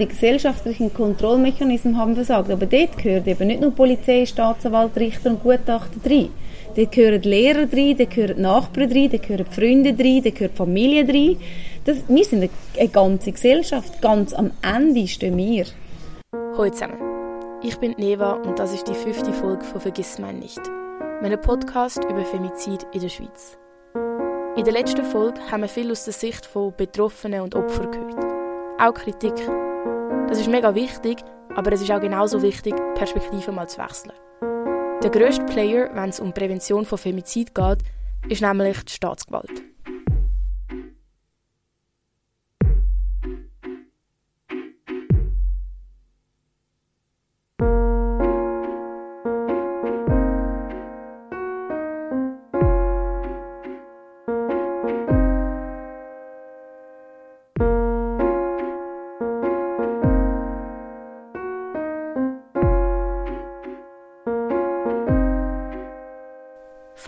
Die 0.00 0.08
gesellschaftlichen 0.08 0.94
Kontrollmechanismen 0.94 1.98
haben 1.98 2.14
versagt, 2.14 2.50
aber 2.50 2.64
dort 2.64 2.96
gehört 2.96 3.26
eben 3.26 3.48
nicht 3.48 3.60
nur 3.60 3.70
Polizei, 3.70 4.24
Staatsanwalt, 4.24 4.96
Richter 4.96 5.28
und 5.28 5.42
Gutachter 5.42 6.00
rein. 6.06 6.30
Dort 6.74 6.92
gehören 6.92 7.20
Lehrer 7.20 7.68
rein, 7.70 7.96
dort 7.98 8.10
gehören 8.10 8.40
Nachbarn 8.40 8.90
rein, 8.90 9.10
dort 9.10 9.24
gehören 9.24 9.44
Freunde 9.44 9.90
rein, 9.90 10.22
dort 10.24 10.36
gehört 10.36 10.56
Familie 10.56 11.06
rein. 11.06 11.36
Das, 11.84 11.98
wir 12.08 12.24
sind 12.24 12.50
eine, 12.78 12.88
ganze 12.88 13.32
Gesellschaft. 13.32 14.00
Ganz 14.00 14.32
am 14.32 14.52
Ende 14.62 15.06
stehen 15.06 15.36
wir. 15.36 15.66
Hallo 16.56 16.70
zusammen. 16.70 16.96
Ich 17.62 17.76
bin 17.76 17.94
Neva 17.98 18.32
und 18.32 18.58
das 18.58 18.72
ist 18.72 18.88
die 18.88 18.94
fünfte 18.94 19.34
Folge 19.34 19.64
von 19.64 19.82
«Vergiss 19.82 20.18
mein 20.18 20.38
nicht», 20.38 20.60
meinem 21.20 21.42
Podcast 21.42 22.02
über 22.04 22.24
Femizid 22.24 22.86
in 22.94 23.02
der 23.02 23.10
Schweiz. 23.10 23.58
In 24.56 24.64
der 24.64 24.72
letzten 24.72 25.04
Folge 25.04 25.38
haben 25.50 25.60
wir 25.60 25.68
viel 25.68 25.90
aus 25.90 26.04
der 26.04 26.14
Sicht 26.14 26.46
von 26.46 26.72
Betroffenen 26.74 27.42
und 27.42 27.54
Opfern 27.54 27.90
gehört. 27.90 28.24
Auch 28.78 28.94
Kritik. 28.94 29.34
Das 30.28 30.40
ist 30.40 30.48
mega 30.48 30.74
wichtig, 30.74 31.18
aber 31.54 31.72
es 31.72 31.82
ist 31.82 31.90
auch 31.90 32.00
genauso 32.00 32.42
wichtig, 32.42 32.74
Perspektiven 32.94 33.54
mal 33.54 33.68
zu 33.68 33.78
wechseln. 33.78 34.12
Der 35.02 35.10
grösste 35.10 35.44
Player, 35.46 35.90
wenn 35.94 36.10
es 36.10 36.20
um 36.20 36.32
Prävention 36.32 36.84
von 36.84 36.98
Femizid 36.98 37.54
geht, 37.54 37.78
ist 38.28 38.42
nämlich 38.42 38.84
die 38.84 38.92
Staatsgewalt. 38.92 39.62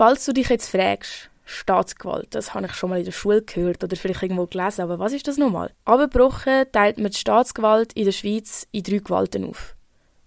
Falls 0.05 0.25
du 0.25 0.33
dich 0.33 0.49
jetzt 0.49 0.69
fragst, 0.69 1.29
Staatsgewalt, 1.45 2.35
das 2.35 2.53
habe 2.53 2.65
ich 2.65 2.73
schon 2.73 2.89
mal 2.89 2.99
in 2.99 3.05
der 3.05 3.13
Schule 3.13 3.41
gehört 3.41 3.85
oder 3.85 3.95
vielleicht 3.95 4.21
irgendwo 4.21 4.47
gelesen, 4.47 4.81
aber 4.81 4.99
was 4.99 5.13
ist 5.13 5.29
das 5.29 5.37
nochmal? 5.37 5.71
Abgebrochen 5.85 6.65
teilt 6.73 6.97
man 6.97 7.09
die 7.09 7.17
Staatsgewalt 7.17 7.93
in 7.93 8.03
der 8.03 8.11
Schweiz 8.11 8.67
in 8.73 8.83
drei 8.83 8.97
Gewalten 8.97 9.45
auf. 9.45 9.77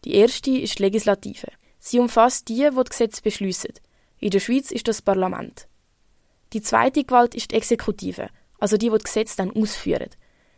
Die 0.06 0.14
erste 0.14 0.50
ist 0.50 0.78
die 0.78 0.82
Legislative. 0.82 1.48
Sie 1.78 1.98
umfasst 1.98 2.48
die, 2.48 2.66
die 2.70 2.74
das 2.74 2.88
Gesetz 2.88 3.20
beschließen. 3.20 3.72
In 4.19 4.30
der 4.30 4.41
Schweiz 4.41 4.70
ist 4.70 4.88
das 4.88 5.02
Parlament. 5.02 5.69
Die 6.54 6.62
zweite 6.62 7.04
Gewalt 7.04 7.34
ist 7.34 7.50
die 7.50 7.56
Exekutive, 7.56 8.30
also 8.58 8.78
die, 8.78 8.86
die 8.86 8.92
das 8.92 9.02
Gesetz 9.02 9.36
dann 9.36 9.50
ausführen. 9.50 10.08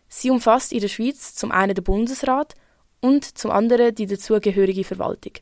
Sie 0.06 0.30
umfasst 0.30 0.72
in 0.72 0.78
der 0.78 0.86
Schweiz 0.86 1.34
zum 1.34 1.50
einen 1.50 1.74
den 1.74 1.82
Bundesrat 1.82 2.54
und 3.00 3.24
zum 3.36 3.50
anderen 3.50 3.96
die 3.96 4.06
dazugehörige 4.06 4.84
Verwaltung. 4.84 5.32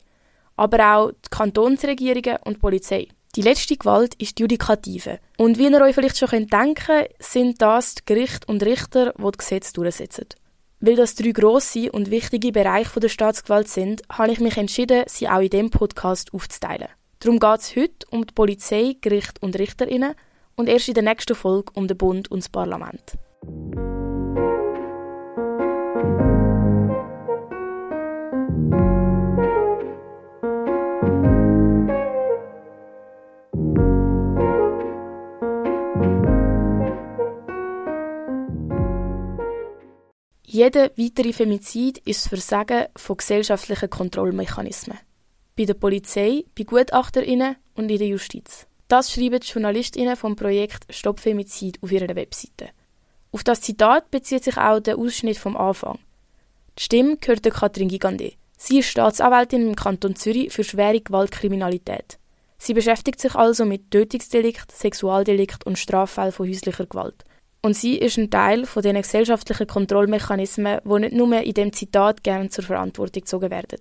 Aber 0.56 0.96
auch 0.96 1.10
die 1.10 1.28
Kantonsregierungen 1.28 2.38
und 2.42 2.54
die 2.54 2.60
Polizei. 2.60 3.08
Die 3.36 3.42
letzte 3.42 3.76
Gewalt 3.76 4.14
ist 4.14 4.38
die 4.38 4.44
Judikative. 4.44 5.18
Und 5.36 5.58
wie 5.58 5.68
ihr 5.68 5.80
euch 5.82 5.94
vielleicht 5.94 6.16
schon 6.16 6.30
denken 6.30 6.74
könnt, 6.74 7.08
sind 7.18 7.60
das 7.60 7.96
die 7.96 8.02
Gerichte 8.06 8.46
und 8.46 8.62
Richter, 8.62 9.12
die 9.12 9.22
das 9.22 9.36
Gesetz 9.36 9.72
durchsetzen. 9.74 10.28
Weil 10.80 10.96
das 10.96 11.16
drei 11.16 11.32
grosse 11.32 11.92
und 11.92 12.10
wichtige 12.10 12.50
Bereiche 12.50 12.98
der 12.98 13.10
Staatsgewalt 13.10 13.68
sind, 13.68 14.00
habe 14.10 14.32
ich 14.32 14.40
mich 14.40 14.56
entschieden, 14.56 15.04
sie 15.06 15.28
auch 15.28 15.40
in 15.40 15.50
diesem 15.50 15.70
Podcast 15.70 16.32
aufzuteilen. 16.32 16.88
Darum 17.20 17.38
geht 17.38 17.60
es 17.60 17.76
heute 17.76 18.06
um 18.10 18.26
die 18.26 18.32
Polizei, 18.32 18.96
Gericht 19.02 19.42
und 19.42 19.58
Richterinnen 19.58 20.14
und 20.54 20.70
erst 20.70 20.88
in 20.88 20.94
der 20.94 21.02
nächsten 21.02 21.34
Folge 21.34 21.72
um 21.74 21.88
den 21.88 21.98
Bund 21.98 22.30
und 22.30 22.42
das 22.42 22.48
Parlament. 22.48 23.18
Jeder 40.76 40.90
weitere 40.98 41.32
Femizid 41.32 41.98
ist 42.04 42.20
das 42.20 42.28
Versagen 42.28 42.84
von 42.96 43.16
gesellschaftlichen 43.16 43.88
Kontrollmechanismen. 43.88 44.98
Bei 45.56 45.64
der 45.64 45.72
Polizei, 45.72 46.44
bei 46.54 46.64
GutachterInnen 46.64 47.56
und 47.76 47.90
in 47.90 47.96
der 47.96 48.08
Justiz. 48.08 48.66
Das 48.86 49.10
schreiben 49.10 49.40
die 49.40 49.46
JournalistInnen 49.46 50.16
vom 50.16 50.36
Projekt 50.36 50.84
Stopp 50.90 51.20
Femizid 51.20 51.82
auf 51.82 51.92
ihrer 51.92 52.14
Webseite. 52.14 52.68
Auf 53.32 53.42
das 53.42 53.62
Zitat 53.62 54.10
bezieht 54.10 54.44
sich 54.44 54.58
auch 54.58 54.80
der 54.80 54.98
Ausschnitt 54.98 55.38
vom 55.38 55.56
Anfang. 55.56 55.98
Die 56.78 56.82
Stimme 56.82 57.16
gehört 57.16 57.46
der 57.46 57.52
Katrin 57.52 57.88
Gigande. 57.88 58.34
Sie 58.58 58.80
ist 58.80 58.90
Staatsanwältin 58.90 59.66
im 59.66 59.76
Kanton 59.76 60.14
Zürich 60.14 60.52
für 60.52 60.62
schwere 60.62 61.00
Gewaltkriminalität. 61.00 62.18
Sie 62.58 62.74
beschäftigt 62.74 63.20
sich 63.20 63.34
also 63.34 63.64
mit 63.64 63.90
Tötungsdelikt, 63.90 64.72
Sexualdelikt 64.72 65.64
und 65.64 65.78
Straffällen 65.78 66.32
von 66.32 66.46
häuslicher 66.46 66.84
Gewalt– 66.84 67.24
und 67.66 67.74
sie 67.74 67.96
ist 67.96 68.16
ein 68.16 68.30
Teil 68.30 68.64
von 68.64 68.80
den 68.80 68.94
gesellschaftlichen 68.94 69.66
Kontrollmechanismen, 69.66 70.78
die 70.84 70.98
nicht 71.00 71.14
nur 71.14 71.36
in 71.40 71.52
dem 71.52 71.72
Zitat 71.72 72.22
gern 72.22 72.48
zur 72.48 72.62
Verantwortung 72.62 73.22
gezogen 73.22 73.50
werden. 73.50 73.80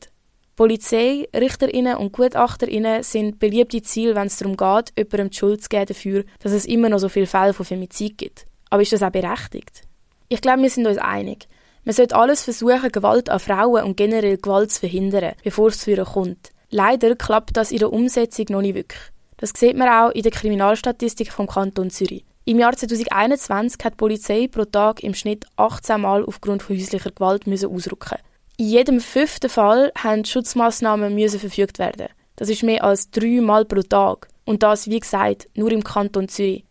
Polizei, 0.55 1.27
Richterinnen 1.35 1.97
und 1.97 2.11
Gutachterinnen 2.11 3.03
sind 3.03 3.37
beliebte 3.37 3.83
Ziele, 3.83 4.15
wenn 4.15 4.25
es 4.25 4.37
darum 4.37 4.57
geht, 4.57 4.91
jemandem 4.97 5.29
die 5.29 5.37
Schuld 5.37 5.61
zu 5.61 5.69
geben 5.69 5.85
dafür, 5.85 6.23
dass 6.39 6.51
es 6.51 6.65
immer 6.65 6.89
noch 6.89 6.97
so 6.97 7.09
viele 7.09 7.27
Fälle 7.27 7.53
von 7.53 7.63
Femizid 7.63 8.17
gibt. 8.17 8.47
Aber 8.71 8.81
ist 8.81 8.91
das 8.91 9.03
auch 9.03 9.11
berechtigt? 9.11 9.83
Ich 10.29 10.41
glaube, 10.41 10.63
wir 10.63 10.69
sind 10.71 10.87
uns 10.87 10.97
einig. 10.97 11.47
Man 11.83 11.93
sollte 11.93 12.15
alles 12.15 12.43
versuchen, 12.43 12.91
Gewalt 12.91 13.29
an 13.29 13.39
Frauen 13.39 13.83
und 13.83 13.97
generell 13.97 14.37
Gewalt 14.37 14.71
zu 14.71 14.79
verhindern, 14.79 15.33
bevor 15.43 15.67
es 15.67 15.77
zu 15.77 15.91
ihr 15.91 16.03
kommt. 16.05 16.49
Leider 16.71 17.15
klappt 17.15 17.55
das 17.55 17.71
in 17.71 17.77
der 17.77 17.93
Umsetzung 17.93 18.47
noch 18.49 18.61
nicht 18.61 18.73
wirklich. 18.73 19.01
Das 19.37 19.51
sieht 19.55 19.77
man 19.77 19.89
auch 19.89 20.09
in 20.09 20.23
der 20.23 20.31
Kriminalstatistik 20.31 21.31
vom 21.31 21.45
Kanton 21.45 21.91
Zürich. 21.91 22.25
Im 22.47 22.59
Jahr 22.59 22.77
2021 22.77 23.83
hat 23.83 23.93
die 23.93 23.97
Polizei 23.97 24.47
pro 24.47 24.65
Tag 24.65 25.01
im 25.01 25.15
Schnitt 25.15 25.47
18 25.57 25.99
Mal 25.99 26.23
aufgrund 26.23 26.61
von 26.61 26.77
häuslicher 26.77 27.09
Gewalt 27.09 27.47
müssen 27.47 27.73
ausrücken. 27.73 28.19
In 28.57 28.67
jedem 28.67 28.99
fünften 28.99 29.49
Fall 29.49 29.91
haben 29.97 30.25
Schutzmaßnahmen 30.25 31.15
müssen 31.15 31.39
verfügt 31.39 31.79
werden. 31.79 32.07
Das 32.35 32.47
ist 32.49 32.61
mehr 32.61 32.83
als 32.83 33.09
drei 33.09 33.41
Mal 33.41 33.65
pro 33.65 33.81
Tag. 33.81 34.27
Und 34.45 34.61
das, 34.61 34.87
wie 34.87 34.99
gesagt, 34.99 35.47
nur 35.55 35.71
im 35.71 35.83
Kanton 35.83 36.27
Zürich. 36.27 36.65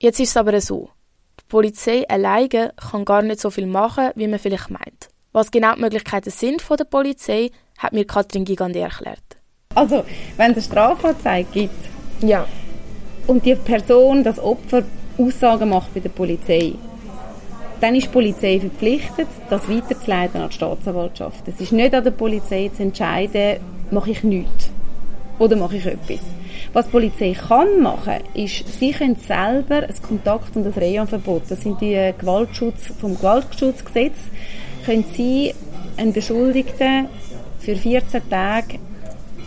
Jetzt 0.00 0.18
ist 0.18 0.30
es 0.30 0.36
aber 0.36 0.60
so. 0.60 0.90
Die 1.38 1.44
Polizei 1.48 2.04
alleine 2.08 2.72
kann 2.90 3.04
gar 3.04 3.22
nicht 3.22 3.38
so 3.38 3.48
viel 3.48 3.68
machen, 3.68 4.10
wie 4.16 4.26
man 4.26 4.40
vielleicht 4.40 4.70
meint. 4.70 5.08
Was 5.30 5.52
genau 5.52 5.76
die 5.76 5.82
Möglichkeiten 5.82 6.30
sind 6.30 6.62
von 6.62 6.76
der 6.76 6.84
Polizei, 6.84 7.52
hat 7.78 7.92
mir 7.92 8.04
Katrin 8.04 8.44
Gigande 8.44 8.80
erklärt. 8.80 9.22
Also, 9.76 10.04
wenn 10.36 10.50
es 10.50 10.56
eine 10.56 10.62
Strafanzeige 10.62 11.48
gibt, 11.52 11.88
ja 12.20 12.44
und 13.26 13.44
die 13.44 13.54
Person, 13.54 14.24
das 14.24 14.38
Opfer, 14.38 14.82
Aussagen 15.18 15.68
macht 15.68 15.94
bei 15.94 16.00
der 16.00 16.08
Polizei, 16.08 16.72
dann 17.80 17.94
ist 17.96 18.06
die 18.06 18.10
Polizei 18.10 18.60
verpflichtet, 18.60 19.28
das 19.50 19.68
weiterzuleiten 19.68 20.40
an 20.40 20.48
die 20.48 20.54
Staatsanwaltschaft. 20.54 21.46
Es 21.48 21.60
ist 21.60 21.72
nicht 21.72 21.94
an 21.94 22.04
der 22.04 22.12
Polizei 22.12 22.70
zu 22.74 22.84
entscheiden, 22.84 23.58
mache 23.90 24.12
ich 24.12 24.22
nichts 24.22 24.70
oder 25.38 25.56
mache 25.56 25.76
ich 25.76 25.86
etwas. 25.86 26.20
Was 26.72 26.86
die 26.86 26.92
Polizei 26.92 27.32
kann 27.32 27.82
machen, 27.82 28.20
ist, 28.34 28.64
sie 28.78 28.92
können 28.92 29.16
selber 29.16 29.82
ein 29.82 30.02
Kontakt- 30.06 30.56
und 30.56 30.66
ein 30.66 30.72
Reha-Verbot, 30.72 31.42
das 31.48 31.62
sind 31.62 31.80
die 31.80 32.12
Gewaltschutz, 32.16 32.92
vom 33.00 33.16
Gewaltschutzgesetz, 33.16 34.16
können 34.86 35.04
sie 35.14 35.52
einen 35.96 36.12
Beschuldigten 36.12 37.08
für 37.58 37.76
14 37.76 38.28
Tage 38.30 38.78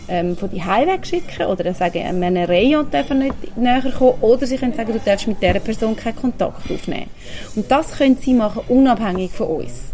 ähm, 0.08 0.36
von 0.36 0.50
die 0.50 0.62
Heimweg 0.62 1.06
schicken 1.06 1.46
oder 1.46 1.72
sagen, 1.74 1.98
ähm, 1.98 2.22
eine 2.22 2.48
Rayon 2.48 2.90
darf 2.90 3.10
nicht 3.10 3.56
näher 3.56 3.82
kommen 3.92 4.20
oder 4.20 4.46
sie 4.46 4.56
können 4.56 4.74
sagen, 4.74 4.92
du 4.92 5.00
darfst 5.00 5.26
mit 5.26 5.42
dieser 5.42 5.60
Person 5.60 5.96
keinen 5.96 6.16
Kontakt 6.16 6.70
aufnehmen. 6.70 7.10
Und 7.54 7.70
das 7.70 7.92
können 7.92 8.16
sie 8.16 8.34
machen, 8.34 8.62
unabhängig 8.68 9.32
von 9.32 9.48
uns. 9.48 9.92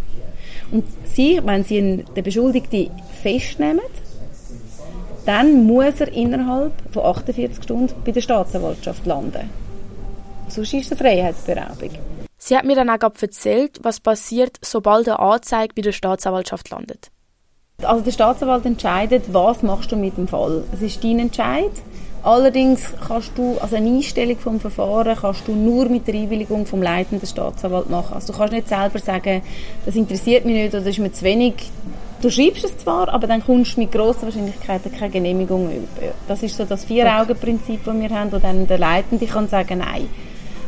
Und 0.70 0.84
sie, 1.04 1.40
wenn 1.44 1.64
sie 1.64 2.04
den 2.16 2.24
Beschuldigten 2.24 2.90
festnehmen, 3.22 3.80
dann 5.26 5.64
muss 5.66 6.00
er 6.00 6.12
innerhalb 6.12 6.72
von 6.90 7.04
48 7.04 7.62
Stunden 7.62 7.94
bei 8.04 8.10
der 8.10 8.20
Staatsanwaltschaft 8.20 9.06
landen. 9.06 9.50
Sonst 10.48 10.74
ist 10.74 10.86
es 10.86 10.92
eine 10.92 11.10
Freiheitsberaubung. 11.10 11.90
Sie 12.38 12.56
hat 12.56 12.64
mir 12.64 12.74
dann 12.74 12.90
auch 12.90 12.98
erzählt, 13.00 13.78
was 13.82 14.00
passiert, 14.00 14.58
sobald 14.62 15.08
eine 15.08 15.20
Anzeige 15.20 15.74
bei 15.76 15.82
der 15.82 15.92
Staatsanwaltschaft 15.92 16.70
landet. 16.70 17.11
Also 17.84 18.02
der 18.04 18.12
Staatsanwalt 18.12 18.66
entscheidet, 18.66 19.24
was 19.32 19.62
machst 19.62 19.92
du 19.92 19.96
mit 19.96 20.16
dem 20.16 20.28
Fall. 20.28 20.64
Es 20.72 20.82
ist 20.82 21.02
dein 21.02 21.18
Entscheid. 21.18 21.70
Allerdings 22.24 22.92
kannst 23.06 23.32
du, 23.36 23.56
also 23.60 23.74
eine 23.74 23.90
Einstellung 23.90 24.38
vom 24.38 24.60
Verfahren 24.60 25.16
kannst 25.20 25.48
du 25.48 25.52
nur 25.56 25.88
mit 25.88 26.06
der 26.06 26.14
Einwilligung 26.14 26.66
vom 26.66 26.80
leitenden 26.80 27.26
Staatsanwalt 27.26 27.90
machen. 27.90 28.14
Also 28.14 28.32
du 28.32 28.38
kannst 28.38 28.52
nicht 28.52 28.68
selber 28.68 29.00
sagen, 29.00 29.42
das 29.84 29.96
interessiert 29.96 30.44
mich 30.44 30.54
nicht 30.54 30.68
oder 30.68 30.84
das 30.84 30.90
ist 30.90 31.00
mir 31.00 31.12
zu 31.12 31.24
wenig. 31.24 31.54
Du 32.20 32.30
schreibst 32.30 32.64
es 32.64 32.78
zwar, 32.78 33.08
aber 33.08 33.26
dann 33.26 33.44
kommst 33.44 33.76
du 33.76 33.80
mit 33.80 33.90
grosser 33.90 34.22
Wahrscheinlichkeit 34.22 34.82
keine 34.96 35.10
Genehmigung 35.10 35.66
über. 35.72 36.12
Das 36.28 36.44
ist 36.44 36.56
so 36.56 36.64
das 36.64 36.84
Vier-Augen-Prinzip, 36.84 37.84
das 37.84 38.00
wir 38.00 38.10
haben, 38.10 38.30
wo 38.30 38.38
dann 38.38 38.68
der 38.68 38.78
Leitende 38.78 39.26
kann 39.26 39.48
sagen, 39.48 39.78
nein. 39.78 40.08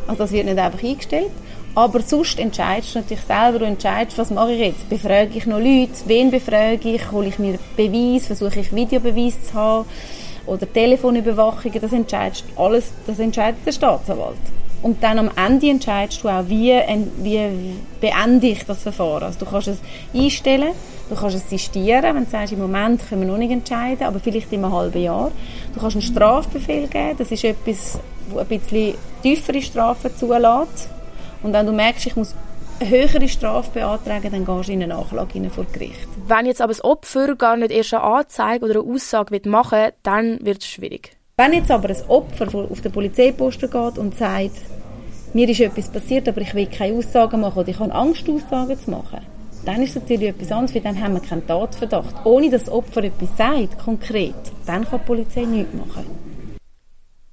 Also 0.07 0.23
das 0.23 0.33
wird 0.33 0.45
nicht 0.47 0.59
einfach 0.59 0.83
eingestellt. 0.83 1.31
Aber 1.75 2.01
sonst 2.01 2.39
entscheidest 2.39 2.95
du 2.95 2.99
natürlich 2.99 3.25
selber, 3.25 3.59
du 3.59 3.65
entscheidest, 3.65 4.17
was 4.17 4.31
mache 4.31 4.53
ich 4.53 4.59
jetzt? 4.61 4.89
Befrage 4.89 5.31
ich 5.37 5.45
noch 5.45 5.59
Leute? 5.59 5.91
Wen 6.05 6.31
befrage 6.31 6.89
ich? 6.89 7.11
Hole 7.11 7.27
ich 7.27 7.37
mir 7.37 7.59
Beweis? 7.75 8.27
Versuche 8.27 8.61
ich 8.61 8.73
Videobeweis 8.73 9.43
zu 9.43 9.53
haben? 9.53 9.85
Oder 10.45 10.71
Telefonüberwachungen? 10.71 11.81
Das 11.81 11.91
entscheidest 11.91 12.45
alles, 12.55 12.93
das 13.05 13.19
entscheidet 13.19 13.65
der 13.65 13.73
Staatsanwalt. 13.73 14.37
Und 14.83 15.03
dann 15.03 15.19
am 15.19 15.31
Ende 15.35 15.69
entscheidest 15.69 16.23
du 16.23 16.29
auch, 16.29 16.47
wie, 16.47 16.79
wie 17.17 17.49
beende 17.99 18.47
ich 18.47 18.63
das 18.63 18.83
Verfahren. 18.83 19.23
Also 19.23 19.39
du 19.39 19.45
kannst 19.45 19.67
es 19.67 19.79
einstellen, 20.13 20.71
du 21.09 21.15
kannst 21.15 21.35
es 21.35 21.49
sistieren, 21.49 22.15
wenn 22.15 22.23
du 22.23 22.29
sagst, 22.29 22.53
im 22.53 22.59
Moment 22.59 23.01
können 23.09 23.21
wir 23.21 23.27
noch 23.27 23.37
nicht 23.37 23.51
entscheiden, 23.51 24.05
aber 24.05 24.21
vielleicht 24.21 24.53
in 24.53 24.63
einem 24.63 24.73
halben 24.73 25.01
Jahr. 25.01 25.31
Du 25.73 25.81
kannst 25.81 25.97
einen 25.97 26.03
Strafbefehl 26.03 26.87
geben, 26.87 27.17
das 27.17 27.31
ist 27.31 27.43
etwas, 27.43 27.99
das 28.29 28.37
ein 28.37 28.47
bisschen 28.47 28.93
tiefere 29.21 29.61
Strafen 29.61 30.15
zulässt 30.15 30.94
und 31.45 31.53
wenn 31.53 31.67
du 31.67 31.71
merkst, 31.71 32.07
ich 32.07 32.15
muss 32.15 32.33
eine 32.79 32.89
höhere 32.89 33.27
Strafe 33.27 33.69
beantragen, 33.71 34.31
dann 34.31 34.45
gehst 34.45 34.67
du 34.67 34.73
in 34.73 34.81
eine 34.81 34.95
Nachlage 34.95 35.49
vor 35.51 35.65
Gericht. 35.65 36.07
Wenn 36.27 36.47
jetzt 36.47 36.59
aber 36.59 36.73
das 36.73 36.83
Opfer 36.83 37.35
gar 37.35 37.55
nicht 37.55 37.71
erst 37.71 37.93
eine 37.93 38.03
Anzeige 38.03 38.65
oder 38.65 38.79
eine 38.81 38.91
Aussage 38.91 39.39
machen 39.47 39.77
will, 39.77 39.93
dann 40.01 40.43
wird 40.43 40.63
es 40.63 40.67
schwierig. 40.67 41.15
Wenn 41.37 41.53
jetzt 41.53 41.69
aber 41.69 41.89
ein 41.89 42.01
Opfer 42.07 42.47
auf 42.55 42.81
den 42.81 42.91
Polizeiposten 42.91 43.69
geht 43.69 43.97
und 43.99 44.17
sagt, 44.17 44.55
mir 45.33 45.47
ist 45.47 45.59
etwas 45.59 45.89
passiert, 45.89 46.27
aber 46.27 46.41
ich 46.41 46.55
will 46.55 46.65
keine 46.65 46.97
Aussagen 46.97 47.41
machen 47.41 47.59
oder 47.59 47.69
ich 47.69 47.79
habe 47.79 47.93
Angst, 47.93 48.27
Aussagen 48.27 48.79
zu 48.79 48.89
machen, 48.89 49.19
dann 49.65 49.83
ist 49.83 49.89
es 49.89 50.01
natürlich 50.01 50.29
etwas 50.29 50.51
anderes, 50.51 50.73
weil 50.73 50.81
dann 50.81 50.99
haben 50.99 51.13
wir 51.13 51.21
keinen 51.21 51.45
Tatverdacht. 51.45 52.25
Ohne 52.25 52.49
dass 52.49 52.63
das 52.63 52.73
Opfer 52.73 53.03
etwas 53.03 53.29
sagt, 53.37 53.77
konkret, 53.77 54.33
dann 54.65 54.83
kann 54.83 54.99
die 54.99 55.05
Polizei 55.05 55.41
nichts 55.41 55.73
machen. 55.75 56.05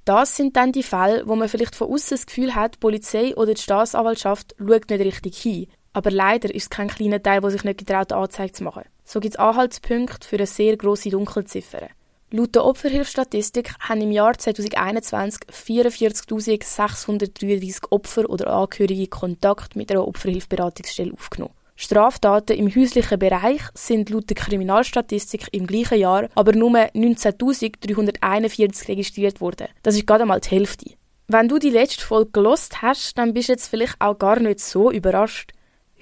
Das 0.05 0.35
sind 0.35 0.57
dann 0.57 0.73
die 0.73 0.83
Fälle, 0.83 1.23
wo 1.25 1.35
man 1.35 1.47
vielleicht 1.47 1.75
von 1.75 1.89
außen 1.89 2.17
das 2.17 2.25
Gefühl 2.25 2.55
hat, 2.55 2.75
die 2.75 2.79
Polizei 2.79 3.33
oder 3.35 3.53
die 3.53 3.61
Staatsanwaltschaft 3.61 4.53
schaut 4.57 4.89
nicht 4.89 4.99
richtig 4.99 5.37
hin. 5.37 5.67
Aber 5.93 6.11
leider 6.11 6.53
ist 6.53 6.63
es 6.63 6.69
kein 6.69 6.89
kleiner 6.89 7.23
Teil, 7.23 7.39
der 7.39 7.51
sich 7.51 7.63
nicht 7.63 7.79
getraut, 7.79 8.11
Anzeige 8.11 8.51
zu 8.51 8.63
machen. 8.63 8.83
So 9.05 9.19
gibt 9.19 9.35
es 9.35 9.39
Anhaltspunkte 9.39 10.27
für 10.27 10.37
eine 10.37 10.47
sehr 10.47 10.75
grosse 10.75 11.09
Dunkelziffer. 11.09 11.89
Laut 12.31 12.55
der 12.55 12.65
Opferhilfsstatistik 12.65 13.75
haben 13.79 14.01
im 14.01 14.11
Jahr 14.11 14.37
2021 14.37 15.41
44.633 15.49 17.91
Opfer 17.91 18.27
oder 18.27 18.47
Angehörige 18.47 19.07
Kontakt 19.07 19.75
mit 19.75 19.91
einer 19.91 20.07
Opferhilfberatungsstelle 20.07 21.13
aufgenommen. 21.13 21.53
Straftaten 21.75 22.57
im 22.57 22.73
häuslichen 22.73 23.17
Bereich 23.17 23.61
sind 23.73 24.09
laut 24.09 24.29
der 24.29 24.37
Kriminalstatistik 24.37 25.47
im 25.51 25.67
gleichen 25.67 25.99
Jahr 25.99 26.29
aber 26.35 26.53
nur 26.53 26.71
19.341 26.71 28.87
registriert 28.87 29.41
worden. 29.41 29.67
Das 29.81 29.95
ist 29.95 30.05
gerade 30.05 30.23
einmal 30.23 30.39
die 30.39 30.51
Hälfte. 30.51 30.91
Wenn 31.27 31.47
du 31.47 31.57
die 31.57 31.71
letzte 31.71 32.05
Folge 32.05 32.31
gelost 32.31 32.81
hast, 32.81 33.17
dann 33.17 33.33
bist 33.33 33.49
du 33.49 33.53
jetzt 33.53 33.67
vielleicht 33.67 33.99
auch 33.99 34.19
gar 34.19 34.39
nicht 34.39 34.59
so 34.59 34.91
überrascht. 34.91 35.51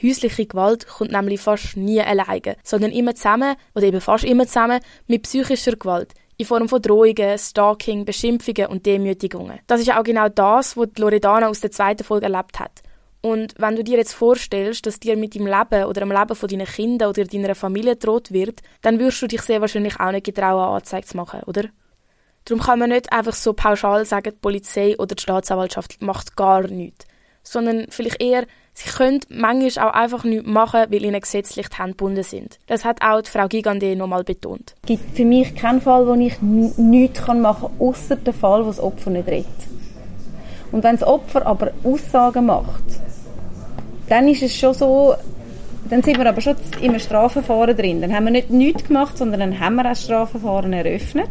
Häusliche 0.01 0.47
Gewalt 0.47 0.87
kommt 0.87 1.11
nämlich 1.11 1.39
fast 1.39 1.77
nie 1.77 2.01
alleine, 2.01 2.57
sondern 2.63 2.91
immer 2.91 3.13
zusammen, 3.13 3.55
oder 3.75 3.85
eben 3.85 4.01
fast 4.01 4.23
immer 4.23 4.47
zusammen, 4.47 4.79
mit 5.05 5.23
psychischer 5.23 5.75
Gewalt, 5.75 6.13
in 6.37 6.47
Form 6.47 6.67
von 6.67 6.81
Drohungen, 6.81 7.37
Stalking, 7.37 8.03
Beschimpfungen 8.03 8.65
und 8.67 8.85
Demütigungen. 8.85 9.59
Das 9.67 9.79
ist 9.79 9.95
auch 9.95 10.03
genau 10.03 10.27
das, 10.27 10.75
was 10.75 10.89
Loredana 10.97 11.47
aus 11.47 11.61
der 11.61 11.69
zweiten 11.69 12.03
Folge 12.03 12.25
erlebt 12.25 12.59
hat. 12.59 12.81
Und 13.21 13.53
wenn 13.57 13.75
du 13.75 13.83
dir 13.83 13.97
jetzt 13.97 14.13
vorstellst, 14.13 14.85
dass 14.85 14.99
dir 14.99 15.15
mit 15.15 15.35
deinem 15.35 15.45
Leben 15.45 15.85
oder 15.85 16.01
dem 16.01 16.11
Leben 16.11 16.35
von 16.35 16.49
deinen 16.49 16.65
Kindern 16.65 17.09
oder 17.09 17.23
deiner 17.23 17.53
Familie 17.53 17.95
droht 17.95 18.31
wird, 18.31 18.61
dann 18.81 18.97
wirst 18.99 19.21
du 19.21 19.27
dich 19.27 19.41
sehr 19.43 19.61
wahrscheinlich 19.61 19.99
auch 19.99 20.11
nicht 20.11 20.25
getrauen, 20.25 20.75
Anzeige 20.75 21.05
zu 21.05 21.17
machen, 21.17 21.41
oder? 21.45 21.65
Darum 22.45 22.63
kann 22.63 22.79
man 22.79 22.89
nicht 22.89 23.11
einfach 23.11 23.33
so 23.33 23.53
pauschal 23.53 24.05
sagen, 24.05 24.31
die 24.33 24.39
Polizei 24.39 24.97
oder 24.97 25.13
die 25.13 25.21
Staatsanwaltschaft 25.21 26.01
macht 26.01 26.35
gar 26.35 26.67
nichts. 26.67 27.05
Sondern 27.43 27.85
vielleicht 27.89 28.21
eher, 28.21 28.45
sie 28.73 28.89
können 28.89 29.19
manchmal 29.29 29.89
auch 29.89 29.93
einfach 29.93 30.23
nichts 30.23 30.47
machen, 30.47 30.85
weil 30.89 31.05
ihnen 31.05 31.21
gesetzlich 31.21 31.69
die 31.69 31.77
Hände 31.77 31.91
gebunden 31.91 32.23
sind. 32.23 32.57
Das 32.65 32.85
hat 32.85 33.03
auch 33.03 33.21
die 33.21 33.29
Frau 33.29 33.47
Gigande 33.47 33.95
nochmal 33.95 34.23
betont. 34.23 34.73
Es 34.81 34.87
gibt 34.87 35.15
für 35.15 35.25
mich 35.25 35.53
keinen 35.55 35.81
Fall, 35.81 36.07
wo 36.07 36.15
ich 36.15 36.41
nichts 36.41 37.27
machen 37.27 37.43
kann, 37.43 37.71
außer 37.79 38.15
dem 38.15 38.33
Fall, 38.33 38.63
wo 38.63 38.67
das 38.67 38.79
Opfer 38.79 39.11
nicht 39.11 39.27
redet. 39.27 39.47
Und 40.71 40.83
wenn 40.83 40.97
das 40.97 41.07
Opfer 41.07 41.45
aber 41.45 41.71
Aussagen 41.83 42.45
macht, 42.45 42.83
dann 44.07 44.27
ist 44.27 44.41
es 44.41 44.55
schon 44.55 44.73
so, 44.73 45.15
dann 45.89 46.03
sind 46.03 46.17
wir 46.17 46.27
aber 46.27 46.41
schon 46.41 46.55
im 46.81 46.97
Strafverfahren 46.99 47.75
drin. 47.75 48.01
Dann 48.01 48.13
haben 48.13 48.25
wir 48.25 48.31
nicht 48.31 48.49
nichts 48.49 48.85
gemacht, 48.85 49.17
sondern 49.17 49.39
dann 49.39 49.59
haben 49.59 49.75
wir 49.75 49.85
ein 49.85 49.95
Strafverfahren 49.95 50.73
eröffnet. 50.73 51.29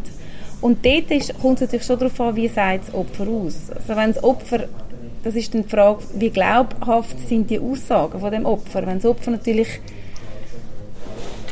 Und 0.60 0.84
dort 0.84 1.10
ist, 1.10 1.38
kommt 1.40 1.56
es 1.56 1.60
natürlich 1.62 1.86
schon 1.86 1.98
darauf 1.98 2.20
an, 2.20 2.36
wie 2.36 2.48
sieht 2.48 2.80
das 2.86 2.94
Opfer 2.94 3.26
aus. 3.28 3.70
Also 3.74 3.96
wenn 3.96 4.12
das 4.12 4.22
Opfer, 4.22 4.64
das 5.24 5.34
ist 5.34 5.54
dann 5.54 5.62
die 5.62 5.68
Frage, 5.68 6.00
wie 6.14 6.30
glaubhaft 6.30 7.16
sind 7.28 7.48
die 7.48 7.58
Aussagen 7.58 8.20
von 8.20 8.30
dem 8.30 8.44
Opfer. 8.44 8.86
Wenn 8.86 8.96
das 8.96 9.06
Opfer 9.06 9.30
natürlich, 9.30 9.80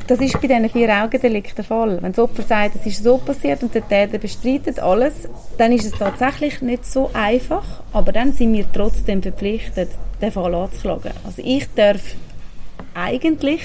das 0.08 0.20
ist 0.20 0.40
bei 0.40 0.48
diesen 0.48 0.70
vier 0.70 0.88
Augendelikten 1.04 1.56
der 1.56 1.64
Fall. 1.64 2.02
Wenn 2.02 2.12
das 2.12 2.18
Opfer 2.18 2.42
sagt, 2.42 2.76
es 2.76 2.86
ist 2.86 3.04
so 3.04 3.18
passiert 3.18 3.62
und 3.62 3.74
der 3.74 3.86
Täter 3.86 4.18
bestreitet 4.18 4.80
alles, 4.80 5.28
dann 5.58 5.70
ist 5.70 5.84
es 5.84 5.92
tatsächlich 5.92 6.62
nicht 6.62 6.86
so 6.86 7.10
einfach, 7.12 7.82
aber 7.92 8.10
dann 8.12 8.32
sind 8.32 8.54
wir 8.54 8.64
trotzdem 8.72 9.22
verpflichtet, 9.22 9.90
den 10.20 10.32
Fall 10.32 10.54
anzuklagen. 10.54 11.12
Also 11.24 11.42
ich 11.44 11.66
darf 11.74 12.00
eigentlich, 12.94 13.60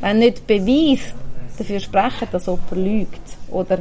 wenn 0.00 0.18
nicht 0.18 0.46
Beweis 0.46 1.14
dafür 1.56 1.80
sprechen, 1.80 2.28
dass 2.30 2.48
Opfer 2.48 2.76
lügt 2.76 3.22
oder 3.50 3.78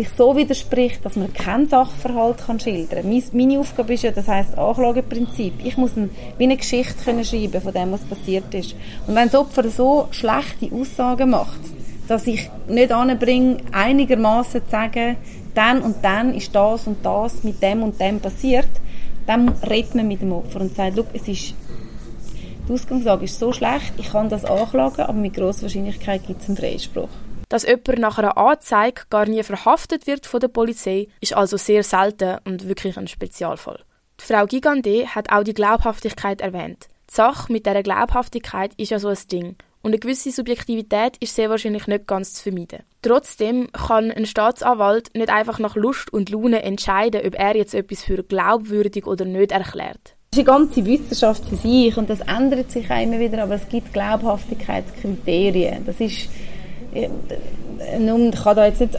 sich 0.00 0.08
so 0.16 0.34
widerspricht, 0.34 1.04
dass 1.04 1.16
man 1.16 1.30
keinen 1.34 1.68
Sachverhalt 1.68 2.38
kann 2.38 2.58
schildern 2.58 3.02
kann. 3.02 3.22
Meine 3.32 3.58
Aufgabe 3.58 3.92
ist 3.92 4.02
ja, 4.02 4.10
das 4.10 4.28
heisst 4.28 4.56
Anklageprinzip. 4.56 5.52
Ich 5.62 5.76
muss 5.76 5.94
ein, 5.94 6.08
wie 6.38 6.44
eine 6.44 6.56
Geschichte 6.56 7.04
können 7.04 7.22
schreiben 7.22 7.60
von 7.60 7.74
dem, 7.74 7.92
was 7.92 8.00
passiert 8.04 8.54
ist. 8.54 8.74
Und 9.06 9.14
wenn 9.14 9.28
das 9.28 9.34
Opfer 9.38 9.68
so 9.68 10.08
schlechte 10.10 10.74
Aussagen 10.74 11.30
macht, 11.30 11.60
dass 12.08 12.26
ich 12.26 12.50
nicht 12.66 12.92
anbringe, 12.92 13.58
einigermaßen 13.72 14.64
zu 14.64 14.70
sagen, 14.70 15.16
dann 15.54 15.82
und 15.82 15.96
dann 16.02 16.34
ist 16.34 16.54
das 16.54 16.86
und 16.86 17.04
das 17.04 17.44
mit 17.44 17.62
dem 17.62 17.82
und 17.82 18.00
dem 18.00 18.20
passiert, 18.20 18.70
dann 19.26 19.50
redet 19.68 19.94
man 19.94 20.08
mit 20.08 20.22
dem 20.22 20.32
Opfer 20.32 20.62
und 20.62 20.74
sagt, 20.74 20.96
es 21.12 21.28
ist, 21.28 21.54
die 22.66 22.72
Ausgangslage 22.72 23.26
ist 23.26 23.38
so 23.38 23.52
schlecht, 23.52 23.92
ich 23.98 24.12
kann 24.12 24.30
das 24.30 24.46
anklagen, 24.46 25.02
aber 25.02 25.12
mit 25.12 25.34
grosser 25.34 25.62
Wahrscheinlichkeit 25.62 26.26
gibt 26.26 26.40
es 26.40 26.48
einen 26.48 26.56
Freispruch. 26.56 27.10
Dass 27.50 27.64
jemand 27.64 27.98
nach 27.98 28.16
einer 28.16 28.38
Anzeige 28.38 29.02
gar 29.10 29.26
nie 29.26 29.42
verhaftet 29.42 30.06
wird 30.06 30.24
von 30.24 30.38
der 30.38 30.48
Polizei, 30.48 31.08
ist 31.20 31.34
also 31.34 31.56
sehr 31.56 31.82
selten 31.82 32.38
und 32.44 32.68
wirklich 32.68 32.96
ein 32.96 33.08
Spezialfall. 33.08 33.80
Die 34.20 34.24
Frau 34.24 34.46
Gigande 34.46 35.08
hat 35.08 35.32
auch 35.32 35.42
die 35.42 35.52
Glaubhaftigkeit 35.52 36.40
erwähnt. 36.40 36.86
Die 37.10 37.14
Sache 37.14 37.52
mit 37.52 37.66
dieser 37.66 37.82
Glaubhaftigkeit 37.82 38.72
ist 38.76 38.90
ja 38.90 39.00
so 39.00 39.08
ein 39.08 39.18
Ding. 39.32 39.56
Und 39.82 39.90
eine 39.90 39.98
gewisse 39.98 40.30
Subjektivität 40.30 41.16
ist 41.16 41.34
sehr 41.34 41.50
wahrscheinlich 41.50 41.88
nicht 41.88 42.06
ganz 42.06 42.34
zu 42.34 42.44
vermeiden. 42.44 42.84
Trotzdem 43.02 43.66
kann 43.72 44.12
ein 44.12 44.26
Staatsanwalt 44.26 45.08
nicht 45.16 45.30
einfach 45.30 45.58
nach 45.58 45.74
Lust 45.74 46.12
und 46.12 46.30
Laune 46.30 46.62
entscheiden, 46.62 47.26
ob 47.26 47.34
er 47.34 47.56
jetzt 47.56 47.74
etwas 47.74 48.04
für 48.04 48.22
glaubwürdig 48.22 49.08
oder 49.08 49.24
nicht 49.24 49.50
erklärt. 49.50 50.14
Das 50.30 50.38
ist 50.38 50.48
eine 50.48 50.58
ganze 50.58 50.86
Wissenschaft 50.86 51.44
für 51.46 51.56
sich 51.56 51.96
und 51.96 52.08
das 52.08 52.20
ändert 52.20 52.70
sich 52.70 52.88
auch 52.88 53.02
immer 53.02 53.18
wieder, 53.18 53.42
aber 53.42 53.56
es 53.56 53.68
gibt 53.68 53.92
Glaubhaftigkeitskriterien. 53.92 55.84
Das 55.84 55.98
ist 55.98 56.28
ich 56.92 58.42
kann 58.42 58.56
da 58.56 58.66
jetzt 58.66 58.80
nicht 58.80 58.98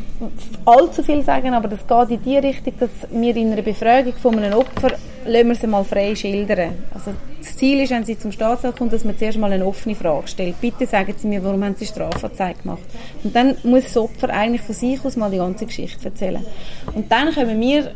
allzu 0.66 1.04
viel 1.04 1.24
sagen, 1.24 1.54
aber 1.54 1.68
das 1.68 1.86
geht 1.88 2.18
in 2.18 2.24
die 2.24 2.38
Richtung, 2.38 2.74
dass 2.80 2.90
wir 3.12 3.36
in 3.36 3.52
einer 3.52 3.62
Befragung 3.62 4.14
von 4.14 4.38
einem 4.40 4.58
Opfer, 4.58 4.92
lassen 5.26 5.48
wir 5.48 5.56
sie 5.56 5.68
mal 5.68 5.84
frei 5.84 6.16
schildern. 6.16 6.74
Also 6.94 7.12
das 7.40 7.58
Ziel 7.58 7.82
ist, 7.82 7.92
wenn 7.92 8.04
sie 8.06 8.18
zum 8.18 8.32
Staatsanwalt 8.32 8.78
kommt, 8.78 8.94
dass 8.94 9.04
man 9.04 9.18
zuerst 9.18 9.38
mal 9.38 9.52
eine 9.52 9.66
offene 9.66 9.96
Frage 9.96 10.28
stellt. 10.28 10.60
Bitte 10.62 10.86
sagen 10.86 11.14
Sie 11.18 11.28
mir, 11.28 11.44
warum 11.44 11.64
haben 11.64 11.76
Sie 11.76 11.86
Strafanzeige 11.86 12.62
gemacht? 12.62 12.84
Und 13.24 13.36
dann 13.36 13.56
muss 13.64 13.84
das 13.86 13.98
Opfer 13.98 14.30
eigentlich 14.30 14.62
von 14.62 14.76
sich 14.76 15.04
aus 15.04 15.16
mal 15.16 15.32
die 15.32 15.38
ganze 15.38 15.66
Geschichte 15.66 16.06
erzählen. 16.06 16.46
Und 16.94 17.12
dann 17.12 17.32
können 17.32 17.60
wir 17.60 17.92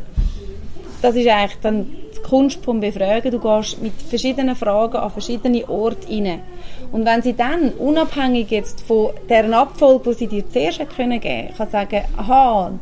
das 1.02 1.14
ist 1.14 1.28
eigentlich 1.28 1.60
dann 1.60 1.86
die 2.16 2.22
Kunst 2.22 2.64
vom 2.64 2.80
Befragen. 2.80 3.30
Du 3.30 3.38
gehst 3.38 3.80
mit 3.82 3.92
verschiedenen 4.08 4.56
Fragen 4.56 4.96
an 4.96 5.10
verschiedene 5.10 5.68
Orte 5.68 6.08
rein. 6.08 6.40
Und 6.92 7.04
wenn 7.04 7.22
sie 7.22 7.34
dann, 7.34 7.70
unabhängig 7.72 8.50
jetzt 8.50 8.80
von 8.82 9.10
deren 9.28 9.54
Abfolge, 9.54 10.10
die 10.10 10.14
sie 10.16 10.26
dir 10.26 10.48
zuerst 10.48 10.78
geben 10.78 11.20
können, 11.20 11.54
kann 11.56 11.70
sagen, 11.70 12.02
aha, 12.16 12.72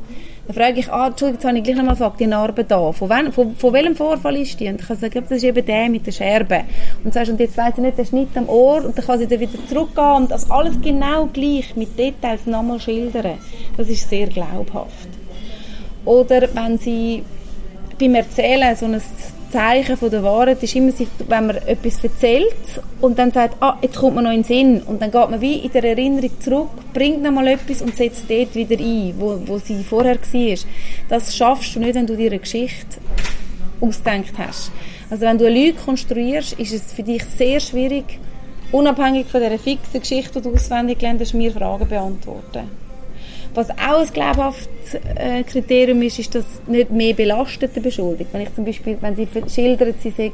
dann 0.46 0.54
frage 0.54 0.80
ich, 0.80 0.92
ah, 0.92 1.06
Entschuldigung, 1.06 1.40
jetzt 1.40 1.46
habe 1.46 1.58
ich 1.58 1.64
gleich 1.64 1.76
nochmal 1.76 1.94
gefragt, 1.94 2.20
die 2.20 2.26
Narbe 2.26 2.64
da, 2.64 2.92
von, 2.92 3.08
wen, 3.08 3.32
von, 3.32 3.56
von 3.56 3.72
welchem 3.72 3.96
Vorfall 3.96 4.36
ist 4.36 4.60
die? 4.60 4.68
Und 4.68 4.80
ich 4.80 4.86
kann 4.86 4.98
sagen, 4.98 5.24
das 5.26 5.38
ist 5.38 5.44
eben 5.44 5.64
der 5.64 5.88
mit 5.88 6.06
der 6.06 6.12
Scherbe. 6.12 6.64
Und 7.02 7.14
sagst, 7.14 7.30
und 7.30 7.40
jetzt 7.40 7.56
weiss 7.56 7.72
ich 7.76 7.82
nicht, 7.82 7.96
der 7.96 8.04
Schnitt 8.04 8.36
am 8.36 8.48
Ohr, 8.48 8.84
und 8.84 8.96
dann 8.96 9.06
kann 9.06 9.18
sie 9.18 9.26
dann 9.26 9.40
wieder 9.40 9.58
zurückgehen 9.66 10.12
und 10.16 10.30
das 10.30 10.50
alles 10.50 10.78
genau 10.82 11.26
gleich 11.32 11.74
mit 11.76 11.98
Details 11.98 12.44
nochmal 12.44 12.78
schildern. 12.78 13.38
Das 13.78 13.88
ist 13.88 14.08
sehr 14.08 14.26
glaubhaft. 14.26 15.08
Oder 16.04 16.48
wenn 16.54 16.76
sie 16.76 17.24
beim 17.98 18.14
Erzählen 18.14 18.76
so 18.76 18.84
ein 18.84 19.00
Zeichen 19.54 19.96
von 19.96 20.10
der 20.10 20.24
Wahrheit 20.24 20.60
ist 20.64 20.74
immer, 20.74 20.92
wenn 21.28 21.46
man 21.46 21.56
etwas 21.58 22.02
erzählt 22.02 22.82
und 23.00 23.16
dann 23.20 23.30
sagt, 23.30 23.62
ah, 23.62 23.78
jetzt 23.82 23.94
kommt 23.94 24.16
man 24.16 24.24
noch 24.24 24.32
in 24.32 24.42
den 24.42 24.44
Sinn 24.44 24.82
und 24.82 25.00
dann 25.00 25.12
geht 25.12 25.30
man 25.30 25.40
wie 25.40 25.58
in 25.58 25.70
der 25.70 25.84
Erinnerung 25.84 26.40
zurück, 26.40 26.70
bringt 26.92 27.22
nochmal 27.22 27.46
etwas 27.46 27.80
und 27.80 27.94
setzt 27.94 28.28
dort 28.28 28.52
wieder 28.56 28.76
ein, 28.76 29.14
wo, 29.16 29.40
wo 29.46 29.58
sie 29.58 29.84
vorher 29.84 30.16
war. 30.16 30.58
Das 31.08 31.36
schaffst 31.36 31.76
du 31.76 31.78
nicht, 31.78 31.94
wenn 31.94 32.04
du 32.04 32.16
dir 32.16 32.32
eine 32.32 32.40
Geschichte 32.40 32.98
ausdenkt 33.80 34.36
hast. 34.38 34.72
Also 35.08 35.24
wenn 35.24 35.38
du 35.38 35.46
eine 35.46 35.54
Lüge 35.54 35.78
konstruierst, 35.78 36.54
ist 36.54 36.72
es 36.72 36.92
für 36.92 37.04
dich 37.04 37.22
sehr 37.22 37.60
schwierig, 37.60 38.18
unabhängig 38.72 39.28
von 39.28 39.40
dieser 39.40 39.58
fixen 39.60 40.00
Geschichte, 40.00 40.40
die 40.40 40.48
du 40.48 40.54
auswendig 40.54 40.98
gelernt 40.98 41.20
hast, 41.20 41.32
mir 41.32 41.52
Fragen 41.52 41.88
beantworten. 41.88 42.83
Was 43.54 43.70
auch 43.70 44.00
ein 44.00 44.08
glaubhaftes 44.12 44.94
äh, 45.14 45.44
Kriterium 45.44 46.02
ist, 46.02 46.18
ist 46.18 46.34
das 46.34 46.44
nicht 46.66 46.90
mehr 46.90 47.14
belastete 47.14 47.80
Beschuldigung. 47.80 48.32
Wenn 48.32 48.40
ich 48.42 48.54
zum 48.54 48.64
Beispiel, 48.64 48.98
wenn 49.00 49.14
sie 49.14 49.28
schildert, 49.48 50.02
sie 50.02 50.10
sei, 50.10 50.32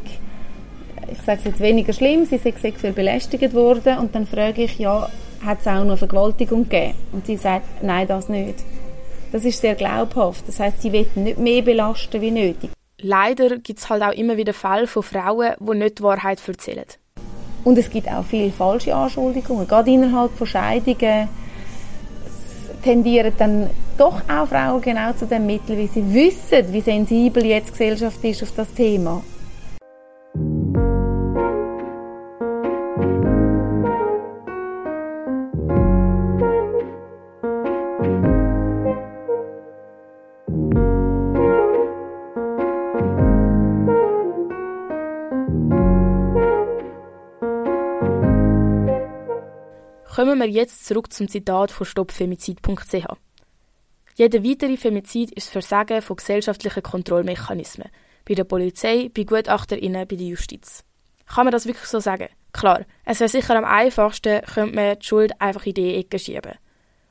ich 1.12 1.18
sage 1.26 1.40
es 1.40 1.44
jetzt 1.44 1.60
weniger 1.60 1.92
schlimm, 1.92 2.24
sie 2.24 2.38
sei 2.38 2.54
sexuell 2.58 2.94
belästigt 2.94 3.52
worden 3.52 3.98
und 3.98 4.14
dann 4.14 4.26
frage 4.26 4.64
ich, 4.64 4.78
ja, 4.78 5.10
hat 5.44 5.60
es 5.60 5.66
auch 5.66 5.84
noch 5.84 5.98
Vergewaltigung 5.98 6.64
gegeben? 6.64 6.94
Und 7.12 7.26
sie 7.26 7.36
sagt, 7.36 7.82
nein, 7.82 8.08
das 8.08 8.30
nicht. 8.30 8.64
Das 9.32 9.44
ist 9.44 9.60
sehr 9.60 9.74
glaubhaft. 9.74 10.48
Das 10.48 10.58
heißt, 10.58 10.80
sie 10.80 10.92
wird 10.92 11.14
nicht 11.16 11.38
mehr 11.38 11.60
belasten 11.60 12.22
wie 12.22 12.30
nötig. 12.30 12.70
Leider 13.02 13.58
gibt 13.58 13.80
es 13.80 13.90
halt 13.90 14.02
auch 14.02 14.12
immer 14.12 14.38
wieder 14.38 14.54
Fälle 14.54 14.86
von 14.86 15.02
Frauen, 15.02 15.52
die 15.58 15.78
nicht 15.78 15.98
die 15.98 16.02
Wahrheit 16.02 16.40
erzählen. 16.46 16.86
Und 17.64 17.76
es 17.76 17.90
gibt 17.90 18.08
auch 18.08 18.24
viele 18.24 18.50
falsche 18.50 18.94
Anschuldigungen. 18.94 19.68
Gerade 19.68 19.90
innerhalb 19.90 20.32
von 20.32 20.46
Scheidungen 20.46 21.28
tendieren 22.82 23.32
dann 23.38 23.70
doch 23.96 24.20
auch 24.28 24.46
Frauen 24.48 24.80
genau 24.80 25.12
zu 25.12 25.26
dem 25.26 25.46
Mittel, 25.46 25.76
wie 25.76 25.86
sie 25.86 26.14
wissen, 26.14 26.72
wie 26.72 26.80
sensibel 26.80 27.44
jetzt 27.44 27.68
die 27.68 27.72
Gesellschaft 27.72 28.24
ist 28.24 28.42
auf 28.42 28.52
das 28.56 28.72
Thema. 28.72 29.22
Wir 50.40 50.48
jetzt 50.48 50.86
zurück 50.86 51.12
zum 51.12 51.28
Zitat 51.28 51.70
von 51.70 51.84
stoppfemizid.ch. 51.84 53.06
Jeder 54.14 54.42
weitere 54.42 54.78
Femizid 54.78 55.32
ist 55.32 55.50
Versagen 55.50 56.00
von 56.00 56.16
gesellschaftlichen 56.16 56.82
Kontrollmechanismen. 56.82 57.88
Bei 58.26 58.34
der 58.34 58.44
Polizei, 58.44 59.10
bei 59.14 59.24
GutachterInnen, 59.24 60.08
bei 60.08 60.16
der 60.16 60.28
Justiz. 60.28 60.82
Kann 61.26 61.44
man 61.44 61.52
das 61.52 61.66
wirklich 61.66 61.84
so 61.84 62.00
sagen? 62.00 62.28
Klar, 62.54 62.86
es 63.04 63.20
wäre 63.20 63.28
sicher 63.28 63.54
am 63.54 63.66
einfachsten, 63.66 64.40
könnte 64.42 64.74
man 64.74 64.98
die 64.98 65.06
Schuld 65.06 65.38
einfach 65.38 65.66
in 65.66 65.74
die 65.74 65.94
Ecke 65.96 66.18
schieben. 66.18 66.54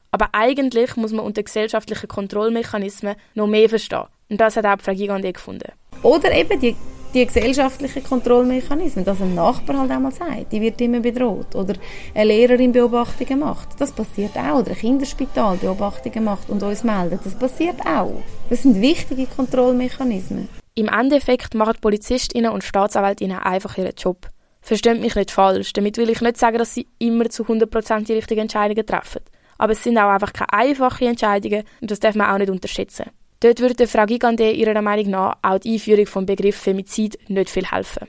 Aber 0.09 0.29
eigentlich 0.31 0.95
muss 0.95 1.11
man 1.11 1.23
unter 1.23 1.43
gesellschaftlichen 1.43 2.07
Kontrollmechanismen 2.07 3.15
noch 3.35 3.45
mehr 3.45 3.69
verstehen. 3.69 4.07
Und 4.29 4.41
das 4.41 4.55
hat 4.55 4.65
auch 4.65 4.81
Frau 4.81 4.93
Gigande 4.93 5.31
gefunden. 5.31 5.71
Oder 6.01 6.31
eben 6.31 6.59
die 6.59 6.75
die 7.13 7.25
gesellschaftlichen 7.25 8.03
Kontrollmechanismen, 8.03 9.03
dass 9.03 9.21
ein 9.21 9.35
Nachbar 9.35 9.79
halt 9.79 9.91
einmal 9.91 10.11
sagt, 10.11 10.51
die 10.51 10.61
wird 10.61 10.79
immer 10.81 10.99
bedroht 10.99 11.55
oder 11.55 11.75
eine 12.13 12.25
Lehrerin 12.25 12.71
Beobachtungen 12.71 13.39
macht. 13.39 13.69
Das 13.79 13.91
passiert 13.91 14.35
auch. 14.37 14.59
Oder 14.59 14.71
ein 14.71 14.77
Kinderspital 14.77 15.57
Beobachtungen 15.57 16.23
macht 16.23 16.49
und 16.49 16.61
uns 16.61 16.83
meldet. 16.83 17.25
Das 17.25 17.35
passiert 17.35 17.81
auch. 17.85 18.21
Das 18.49 18.63
sind 18.63 18.81
wichtige 18.81 19.25
Kontrollmechanismen. 19.25 20.49
Im 20.75 20.87
Endeffekt 20.87 21.55
machen 21.55 21.77
Polizistinnen 21.81 22.51
und 22.51 22.63
Staatsanwältinnen 22.63 23.39
einfach 23.39 23.77
ihren 23.77 23.95
Job. 23.97 24.27
Versteht 24.61 25.01
mich 25.01 25.15
nicht 25.15 25.31
falsch. 25.31 25.73
Damit 25.73 25.97
will 25.97 26.09
ich 26.09 26.21
nicht 26.21 26.37
sagen, 26.37 26.57
dass 26.57 26.73
sie 26.73 26.87
immer 26.99 27.29
zu 27.29 27.43
100% 27.43 28.05
die 28.05 28.13
richtigen 28.13 28.41
Entscheidungen 28.41 28.85
treffen. 28.85 29.21
Aber 29.57 29.73
es 29.73 29.83
sind 29.83 29.97
auch 29.97 30.09
einfach 30.09 30.31
keine 30.31 30.53
einfachen 30.53 31.07
Entscheidungen 31.07 31.63
und 31.81 31.91
das 31.91 31.99
darf 31.99 32.15
man 32.15 32.29
auch 32.29 32.37
nicht 32.37 32.49
unterschätzen. 32.49 33.11
Dort 33.41 33.61
würde 33.61 33.87
Frau 33.87 34.05
Gigande 34.05 34.51
ihrer 34.51 34.81
Meinung 34.81 35.11
nach 35.11 35.37
auch 35.41 35.59
die 35.59 35.73
Einführung 35.73 36.03
des 36.03 36.25
Begriff 36.25 36.57
Femizid 36.57 37.17
nicht 37.29 37.49
viel 37.49 37.65
helfen. 37.65 38.07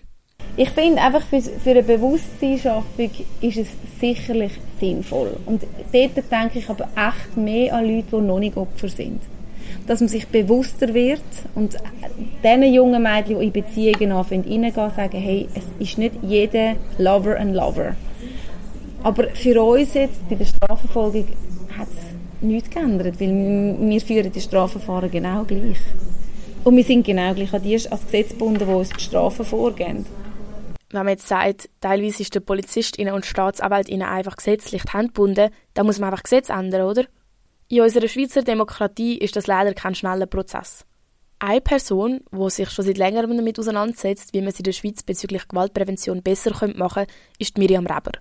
Ich 0.57 0.71
finde 0.71 1.01
einfach 1.01 1.23
für, 1.23 1.41
für 1.41 1.71
eine 1.71 1.85
Bewusstseinsschaffung 1.85 3.11
ist 3.41 3.57
es 3.57 3.69
sicherlich 4.01 4.53
sinnvoll. 4.81 5.37
Und 5.47 5.63
dort 5.93 6.17
denke 6.17 6.59
ich 6.59 6.69
aber 6.69 6.89
echt 6.97 7.37
mehr 7.37 7.75
an 7.75 7.85
Leute, 7.87 8.09
die 8.11 8.17
noch 8.17 8.41
nicht 8.41 8.57
Opfer 8.57 8.89
sind. 8.89 9.23
Dass 9.87 10.01
man 10.01 10.09
sich 10.09 10.27
bewusster 10.27 10.93
wird 10.93 11.23
und 11.55 11.77
diesen 12.43 12.75
jungen 12.75 13.03
Mädchen, 13.03 13.39
die 13.39 13.47
in 13.47 13.53
Beziehungen 13.53 14.11
reingehen, 14.11 14.73
sagen, 14.73 15.17
hey, 15.17 15.49
es 15.55 15.65
ist 15.79 15.97
nicht 15.97 16.17
jeder 16.23 16.75
Lover 16.99 17.37
ein 17.37 17.55
Lover. 17.55 17.95
Aber 19.05 19.29
für 19.29 19.63
uns 19.63 19.95
jetzt 19.95 20.29
bei 20.29 20.35
der 20.35 20.47
Strafverfolgung 20.47 21.27
hat 21.79 21.89
es 21.89 22.10
nichts 22.43 22.71
geändert, 22.71 23.21
weil 23.21 23.77
wir 23.79 24.01
führen 24.01 24.33
die 24.33 24.41
Strafverfahren 24.41 25.11
genau 25.11 25.45
gleich. 25.45 25.79
Und 26.65 26.77
wir 26.77 26.85
sind 26.85 27.07
genau 27.07 27.33
gleich 27.35 27.53
an 27.55 27.63
die 27.63 27.75
als 27.75 28.05
Gesetz 28.05 28.31
gebunden, 28.31 28.67
die 28.67 28.75
uns 28.75 28.91
die 28.91 29.01
Strafen 29.01 29.45
vorgeben. 29.45 30.05
Wenn 30.91 31.05
man 31.05 31.09
jetzt 31.09 31.29
sagt, 31.29 31.71
teilweise 31.81 32.23
ist 32.23 32.35
der 32.35 32.41
Polizistinnen 32.41 33.15
und 33.15 33.25
Staatsanwältinnen 33.25 34.07
einfach 34.07 34.37
gesetzlich 34.37 34.83
die 34.83 34.93
Hände 34.93 35.09
gebunden, 35.09 35.51
dann 35.75 35.87
muss 35.87 35.99
man 35.99 36.11
einfach 36.11 36.25
Gesetz 36.25 36.49
ändern, 36.49 36.83
oder? 36.83 37.05
In 37.69 37.83
unserer 37.83 38.09
Schweizer 38.09 38.43
Demokratie 38.43 39.17
ist 39.19 39.37
das 39.37 39.47
leider 39.47 39.73
kein 39.73 39.95
schneller 39.95 40.27
Prozess. 40.27 40.85
Eine 41.39 41.61
Person, 41.61 42.21
die 42.33 42.51
sich 42.51 42.69
schon 42.71 42.85
seit 42.85 42.99
längerem 42.99 43.37
damit 43.37 43.59
auseinandersetzt, 43.59 44.35
wie 44.35 44.41
man 44.41 44.49
es 44.49 44.59
in 44.59 44.65
der 44.65 44.73
Schweiz 44.73 45.03
bezüglich 45.03 45.47
Gewaltprävention 45.47 46.23
besser 46.23 46.51
machen 46.75 47.07
könnte, 47.07 47.13
ist 47.39 47.57
Miriam 47.57 47.87
Reber. 47.87 48.13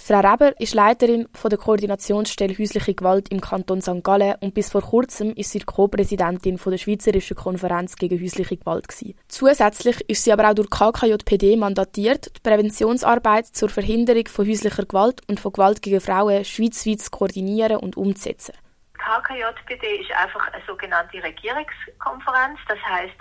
Frau 0.00 0.20
Reber 0.20 0.58
ist 0.60 0.74
Leiterin 0.74 1.28
der 1.44 1.58
Koordinationsstelle 1.58 2.58
Häusliche 2.58 2.94
Gewalt 2.94 3.28
im 3.28 3.40
Kanton 3.40 3.80
St. 3.80 4.02
Gallen 4.02 4.34
und 4.40 4.54
bis 4.54 4.70
vor 4.70 4.82
kurzem 4.82 5.32
ist 5.34 5.50
sie 5.50 5.60
Co-Präsidentin 5.60 6.58
der 6.64 6.78
Schweizerischen 6.78 7.36
Konferenz 7.36 7.96
gegen 7.96 8.20
häusliche 8.20 8.56
Gewalt. 8.56 8.86
Zusätzlich 9.28 10.00
ist 10.08 10.24
sie 10.24 10.32
aber 10.32 10.50
auch 10.50 10.54
durch 10.54 10.70
KKJPD 10.70 11.56
mandatiert, 11.56 12.34
die 12.36 12.40
Präventionsarbeit 12.40 13.46
zur 13.46 13.68
Verhinderung 13.68 14.26
von 14.26 14.48
häuslicher 14.48 14.86
Gewalt 14.86 15.20
und 15.28 15.38
von 15.38 15.52
Gewalt 15.52 15.82
gegen 15.82 16.00
Frauen 16.00 16.44
schweizweit 16.44 17.00
zu 17.00 17.10
koordinieren 17.10 17.76
und 17.76 17.96
umzusetzen. 17.96 18.54
KKJPD 18.94 20.00
ist 20.00 20.12
einfach 20.12 20.48
eine 20.52 20.62
sogenannte 20.66 21.22
Regierungskonferenz. 21.22 22.58
Das 22.66 22.78
heißt, 22.88 23.16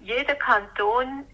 jeder 0.00 0.34
Kanton 0.34 1.24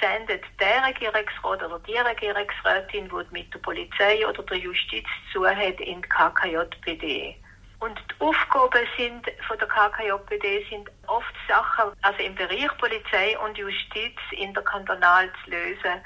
sendet 0.00 0.42
der 0.60 0.84
Regierungsrat 0.84 1.62
oder 1.62 1.78
die 1.80 1.96
Regierungsrätin, 1.96 3.08
die 3.08 3.32
mit 3.32 3.52
der 3.52 3.58
Polizei 3.60 4.26
oder 4.26 4.42
der 4.42 4.58
Justiz 4.58 5.06
zu 5.32 5.46
hat, 5.46 5.80
in 5.80 6.02
die 6.02 6.08
KKJPD. 6.08 7.36
Und 7.80 7.96
die 8.10 8.24
Aufgaben 8.24 8.86
sind 8.96 9.24
von 9.46 9.58
der 9.58 9.68
KKJPD 9.68 10.66
sind 10.68 10.90
oft 11.06 11.34
Sachen, 11.46 11.92
also 12.02 12.22
im 12.22 12.34
Bereich 12.34 12.76
Polizei 12.78 13.38
und 13.44 13.56
Justiz 13.56 14.18
interkantonal 14.32 15.30
zu 15.44 15.50
lösen, 15.50 16.02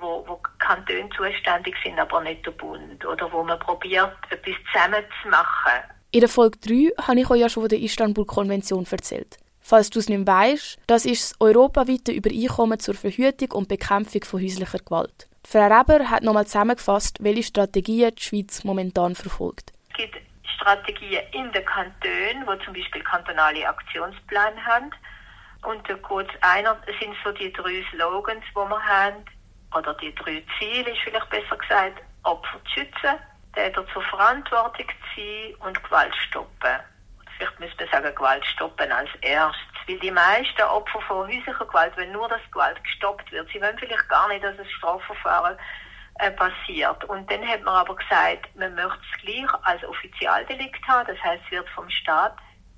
wo, 0.00 0.24
wo 0.26 0.40
Kantone 0.58 1.08
zuständig 1.16 1.74
sind, 1.82 1.98
aber 1.98 2.20
nicht 2.20 2.44
der 2.44 2.50
Bund. 2.50 3.04
Oder 3.06 3.32
wo 3.32 3.42
man 3.42 3.58
probiert, 3.58 4.16
etwas 4.30 4.54
zusammen 4.70 5.04
zu 5.22 5.28
machen. 5.28 5.82
In 6.10 6.20
der 6.20 6.28
Folge 6.28 6.58
3 6.58 6.92
habe 7.06 7.20
ich 7.20 7.30
euch 7.30 7.40
ja 7.40 7.48
schon 7.48 7.62
von 7.62 7.70
der 7.70 7.80
Istanbul-Konvention 7.80 8.86
erzählt. 8.90 9.38
Falls 9.66 9.88
du 9.88 9.98
es 9.98 10.10
nicht 10.10 10.26
weißt, 10.26 10.78
das 10.86 11.06
ist 11.06 11.22
das 11.22 11.40
europaweite 11.40 12.12
Übereinkommen 12.12 12.78
zur 12.78 12.94
Verhütung 12.94 13.52
und 13.52 13.66
Bekämpfung 13.66 14.22
von 14.22 14.42
häuslicher 14.42 14.78
Gewalt. 14.78 15.26
Frau 15.42 15.64
Reber 15.64 16.10
hat 16.10 16.22
nochmal 16.22 16.44
zusammengefasst, 16.44 17.16
welche 17.24 17.44
Strategien 17.44 18.14
die 18.14 18.22
Schweiz 18.22 18.62
momentan 18.62 19.14
verfolgt. 19.14 19.72
Es 19.88 19.96
gibt 19.96 20.18
Strategien 20.54 21.22
in 21.32 21.50
den 21.52 21.64
Kantonen, 21.64 22.44
die 22.44 22.64
zum 22.66 22.74
Beispiel 22.74 23.02
kantonale 23.04 23.66
Aktionspläne 23.66 24.66
haben. 24.66 24.90
Und 25.62 26.02
kurz 26.02 26.28
einer 26.42 26.76
sind 27.00 27.16
so 27.24 27.32
die 27.32 27.50
drei 27.50 27.82
Slogans, 27.90 28.44
die 28.50 28.56
wir 28.56 28.84
haben, 28.84 29.24
oder 29.74 29.94
die 29.94 30.14
drei 30.14 30.44
Ziele, 30.58 30.90
ist 30.90 31.00
vielleicht 31.04 31.30
besser 31.30 31.56
gesagt, 31.56 32.02
Opfer 32.24 32.60
zu 32.64 32.80
schützen, 32.80 33.18
Täter 33.54 33.86
zur 33.94 34.02
Verantwortung 34.02 34.86
zu 34.88 35.14
ziehen 35.14 35.54
und 35.60 35.82
Gewalt 35.82 36.14
stoppen 36.28 36.80
vielleicht 37.36 37.60
müsste 37.60 37.84
man 37.84 37.92
sagen, 37.92 38.14
Gewalt 38.14 38.44
stoppen 38.46 38.90
als 38.92 39.10
erstes. 39.20 39.60
Weil 39.86 39.98
die 39.98 40.10
meisten 40.10 40.62
Opfer 40.62 41.00
von 41.02 41.26
häuslicher 41.28 41.66
Gewalt, 41.66 41.92
wenn 41.96 42.12
nur 42.12 42.28
das 42.28 42.40
Gewalt 42.50 42.82
gestoppt 42.82 43.30
wird, 43.32 43.48
sie 43.52 43.60
wollen 43.60 43.78
vielleicht 43.78 44.08
gar 44.08 44.28
nicht, 44.28 44.42
dass 44.42 44.58
ein 44.58 44.68
Strafverfahren 44.70 45.56
äh, 46.20 46.30
passiert. 46.30 47.04
Und 47.04 47.30
dann 47.30 47.46
hat 47.46 47.62
man 47.62 47.74
aber 47.74 47.96
gesagt, 47.96 48.54
man 48.56 48.74
möchte 48.74 49.00
es 49.12 49.22
gleich 49.22 49.54
als 49.62 49.84
Offizialdelikt 49.84 50.86
haben, 50.88 51.06
das 51.06 51.22
heißt, 51.22 51.42
es 51.46 51.50
wird 51.50 51.68
vom 51.70 51.88
Staat 51.90 52.36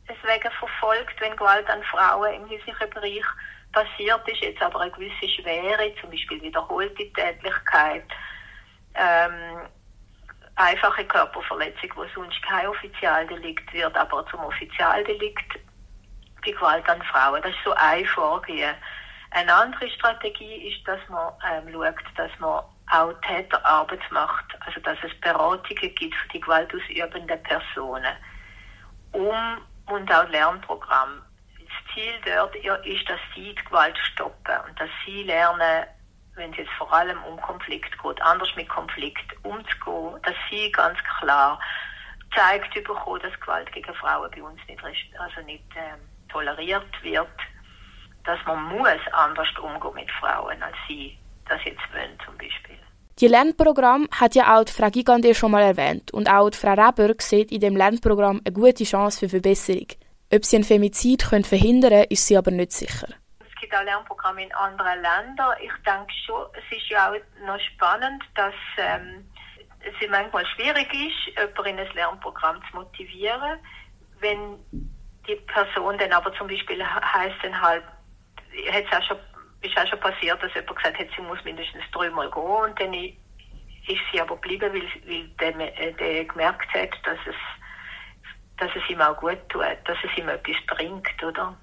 deswegen 0.09 0.51
verfolgt, 0.53 1.21
wenn 1.21 1.37
Gewalt 1.37 1.69
an 1.69 1.83
Frauen 1.85 2.35
im 2.35 2.49
häuslichen 2.49 2.91
Bereich 2.91 3.25
passiert 3.73 4.27
ist, 4.29 4.41
jetzt 4.41 4.63
aber 4.63 4.81
eine 4.81 4.91
gewisse 4.91 5.29
Schwere, 5.29 5.93
zum 6.01 6.11
Beispiel 6.11 6.41
wiederholte 6.43 7.13
Tätlichkeit, 7.13 8.07
ähm, 8.95 9.69
einfache 10.57 11.05
Körperverletzung, 11.05 11.91
wo 11.95 12.05
sonst 12.15 12.43
kein 12.43 12.67
Offizialdelikt 12.67 13.73
wird, 13.73 13.97
aber 13.97 14.27
zum 14.27 14.41
Offizialdelikt 14.41 15.59
die 16.45 16.53
Gewalt 16.53 16.89
an 16.89 17.03
Frauen. 17.03 17.43
Das 17.43 17.53
ist 17.53 17.65
so 17.65 17.73
ein 17.75 18.05
Vorgehen. 18.07 18.75
Eine 19.31 19.53
andere 19.53 19.89
Strategie 19.91 20.69
ist, 20.69 20.87
dass 20.87 21.01
man 21.09 21.33
ähm, 21.51 21.73
schaut, 21.73 21.95
dass 22.17 22.31
man 22.39 22.63
auch 22.91 23.13
Täterarbeit 23.27 24.01
macht, 24.11 24.47
also 24.65 24.81
dass 24.81 24.97
es 25.03 25.21
Beratungen 25.21 25.95
gibt 25.95 26.15
für 26.15 26.29
die 26.33 26.41
gewaltausübenden 26.41 27.43
Personen. 27.43 28.15
Um, 29.13 29.59
und 29.87 30.13
auch 30.13 30.29
Lernprogramm. 30.29 31.23
Das 31.59 31.95
Ziel 31.95 32.13
dort 32.25 32.55
ist, 32.57 33.09
dass 33.09 33.21
sie 33.35 33.55
die 33.55 33.65
Gewalt 33.65 33.97
stoppen 34.13 34.55
und 34.69 34.81
dass 34.81 34.91
sie 35.05 35.25
lernen, 35.25 35.87
wenn 36.37 36.51
es 36.53 36.59
jetzt 36.59 36.73
vor 36.79 36.93
allem 36.93 37.23
um 37.25 37.41
Konflikt 37.41 37.91
geht, 38.01 38.23
anders 38.23 38.49
mit 38.57 38.69
Konflikt 38.69 39.25
umzugehen, 39.43 40.21
dass 40.23 40.35
sie 40.51 40.71
ganz 40.71 40.99
klar 41.19 41.59
zeigt 42.35 42.73
bekommen, 42.75 43.21
dass 43.23 43.41
Gewalt 43.41 43.73
gegen 43.73 43.95
Frauen 43.95 44.31
bei 44.31 44.43
uns 44.43 44.61
nicht, 44.69 44.83
also 45.19 45.41
nicht 45.47 45.65
äh, 45.75 45.97
toleriert 46.31 47.03
wird, 47.03 47.29
dass 48.25 48.39
man 48.47 48.63
muss 48.65 49.01
anders 49.13 49.49
umgehen 49.59 49.95
mit 49.95 50.11
Frauen, 50.21 50.63
als 50.63 50.77
sie 50.89 51.19
das 51.49 51.61
jetzt 51.65 51.83
wollen 51.93 52.19
zum 52.25 52.37
Beispiel. 52.37 52.77
Die 53.19 53.29
Lernprogramm 53.29 54.09
hat 54.11 54.35
ja 54.35 54.59
auch 54.59 54.65
die 54.65 54.73
Frau 54.73 54.91
Gigande 54.91 55.35
schon 55.35 55.53
mal 55.53 55.63
erwähnt 55.63 56.13
und 56.13 56.29
auch 56.29 56.51
die 56.51 56.59
Frau 56.59 56.75
Reber 56.75 57.15
sieht 57.19 57.51
in 57.51 57.61
dem 57.61 57.77
Lernprogramm 57.77 58.43
eine 58.45 58.53
gute 58.53 58.85
Chance 58.85 59.21
für 59.21 59.29
Verbesserung. 59.31 59.87
Ob 60.31 60.45
sie 60.45 60.57
ein 60.57 60.65
Femizid 60.65 61.31
können 61.31 61.45
verhindern 61.45 61.93
können, 61.93 62.11
ist 62.11 62.27
sie 62.27 62.37
aber 62.37 62.51
nicht 62.51 62.73
sicher. 62.73 63.09
Gibt 63.67 63.81
auch 63.81 63.85
Lernprogramme 63.85 64.45
in 64.45 64.55
anderen 64.55 65.03
Ländern. 65.03 65.57
Ich 65.61 65.73
denke 65.85 66.13
schon, 66.25 66.47
es 66.53 66.77
ist 66.77 66.89
ja 66.89 67.11
auch 67.11 67.17
noch 67.45 67.59
spannend, 67.59 68.23
dass 68.37 68.55
ähm, 68.79 69.29
es 69.81 70.09
manchmal 70.09 70.47
schwierig 70.47 70.87
ist, 70.95 71.37
jemanden 71.37 71.67
in 71.67 71.79
ein 71.81 71.95
Lernprogramm 71.97 72.63
zu 72.71 72.77
motivieren, 72.77 73.59
wenn 74.21 74.57
die 75.27 75.35
Person 75.53 75.99
dann 75.99 76.13
aber 76.13 76.33
zum 76.35 76.47
Beispiel 76.47 76.81
heißt 76.87 77.35
dann 77.43 77.61
halt, 77.61 77.83
hat 78.71 78.85
es 78.85 78.97
auch 78.97 79.03
schon 79.03 79.19
ist 79.63 79.77
auch 79.77 79.87
schon 79.89 79.99
passiert, 79.99 80.41
dass 80.41 80.55
jemand 80.55 80.77
gesagt 80.77 80.99
hat, 81.01 81.09
sie 81.17 81.23
muss 81.23 81.43
mindestens 81.43 81.83
dreimal 81.91 82.31
gehen 82.31 82.43
und 82.43 82.81
dann 82.81 82.95
ist 82.95 84.03
sie 84.13 84.21
aber 84.21 84.37
geblieben, 84.37 84.73
weil, 84.73 84.89
weil 85.09 85.29
der, 85.41 85.81
äh, 85.81 85.93
der 85.95 86.25
gemerkt 86.27 86.73
hat, 86.73 86.91
dass 87.03 87.19
es, 87.27 87.35
dass 88.59 88.71
es 88.77 88.89
ihm 88.89 89.01
auch 89.01 89.17
gut 89.17 89.41
tut, 89.49 89.65
dass 89.87 89.99
es 90.05 90.17
ihm 90.17 90.29
etwas 90.29 90.55
bringt, 90.69 91.21
oder? 91.25 91.57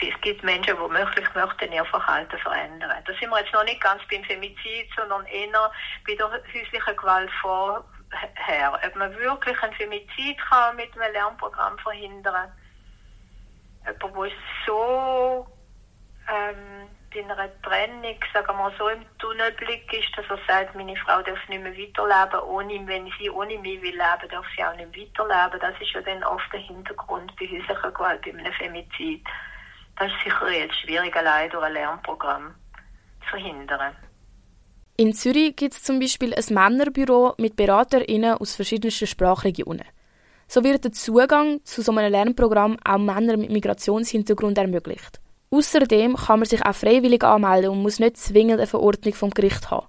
Es 0.00 0.20
gibt 0.20 0.44
Menschen, 0.44 0.76
die 0.76 0.92
möglich 0.92 1.34
möchten 1.34 1.72
ihr 1.72 1.84
Verhalten 1.86 2.38
verändern. 2.38 3.02
Da 3.04 3.12
sind 3.14 3.30
wir 3.30 3.40
jetzt 3.40 3.52
noch 3.52 3.64
nicht 3.64 3.80
ganz 3.80 4.00
beim 4.10 4.22
Femizid, 4.24 4.88
sondern 4.96 5.26
eher 5.26 5.72
bei 6.06 6.14
der 6.14 6.30
häuslichen 6.30 6.96
Gewalt 6.96 7.30
vorher. 7.40 7.82
Ob 8.86 8.96
man 8.96 9.16
wirklich 9.18 9.60
ein 9.62 9.72
Femizid 9.74 10.38
kann 10.48 10.76
mit 10.76 10.96
einem 10.96 11.12
Lernprogramm 11.12 11.78
verhindern. 11.78 12.52
Jemand, 13.84 14.14
der 14.14 14.30
so 14.66 15.46
ähm, 16.28 16.88
bei 17.12 17.24
einer 17.24 17.62
Trennung, 17.62 18.16
sagen 18.32 18.56
wir 18.56 18.72
so, 18.78 18.88
im 18.88 19.04
Tunnelblick 19.18 19.92
ist, 19.92 20.16
dass 20.16 20.26
er 20.28 20.38
sagt, 20.46 20.74
meine 20.74 20.96
Frau 20.96 21.22
darf 21.22 21.48
nicht 21.48 21.62
mehr 21.62 21.72
weiterleben, 21.72 22.40
ohne, 22.48 22.86
wenn 22.86 23.10
sie 23.18 23.30
ohne 23.30 23.58
mich 23.58 23.80
will 23.82 23.96
leben, 23.96 24.28
darf 24.30 24.46
sie 24.54 24.62
auch 24.62 24.76
nicht 24.76 24.96
weiterleben. 25.18 25.60
Das 25.60 25.80
ist 25.80 25.92
ja 25.92 26.02
dann 26.02 26.22
oft 26.24 26.52
der 26.52 26.60
Hintergrund 26.60 27.34
bei 27.36 27.46
häuslicher 27.46 27.90
Gewalt, 27.90 28.22
bei 28.22 28.30
einem 28.30 28.52
Femizid. 28.52 29.26
Das 29.98 30.12
ist 30.12 30.24
sicher 30.24 30.50
jetzt 30.52 30.76
schwierig, 30.76 31.14
allein 31.16 31.50
durch 31.50 31.64
ein 31.64 31.72
Lernprogramm 31.72 32.54
zu 33.22 33.30
verhindern. 33.30 33.96
In 34.96 35.12
Zürich 35.12 35.56
gibt 35.56 35.74
es 35.74 35.82
zum 35.82 35.98
Beispiel 35.98 36.34
ein 36.34 36.54
Männerbüro 36.54 37.34
mit 37.38 37.56
BeraterInnen 37.56 38.34
aus 38.34 38.54
verschiedensten 38.54 39.06
Sprachregionen. 39.06 39.84
So 40.46 40.64
wird 40.64 40.84
der 40.84 40.92
Zugang 40.92 41.60
zu 41.64 41.82
so 41.82 41.92
einem 41.92 42.10
Lernprogramm 42.10 42.78
auch 42.84 42.98
Männern 42.98 43.40
mit 43.40 43.50
Migrationshintergrund 43.50 44.56
ermöglicht. 44.58 45.20
Außerdem 45.50 46.16
kann 46.16 46.40
man 46.40 46.48
sich 46.48 46.64
auch 46.64 46.74
freiwillig 46.74 47.22
anmelden 47.24 47.70
und 47.70 47.82
muss 47.82 47.98
nicht 47.98 48.16
zwingend 48.16 48.58
eine 48.58 48.66
Verordnung 48.66 49.14
vom 49.14 49.30
Gericht 49.30 49.70
haben. 49.70 49.86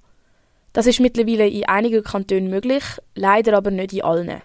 Das 0.73 0.85
ist 0.85 0.99
mittlerweile 0.99 1.47
in 1.47 1.67
einigen 1.67 2.03
Kantonen 2.03 2.49
möglich, 2.49 2.83
leider 3.15 3.57
aber 3.57 3.71
nicht 3.71 3.93
in 3.93 4.03
allen. 4.03 4.41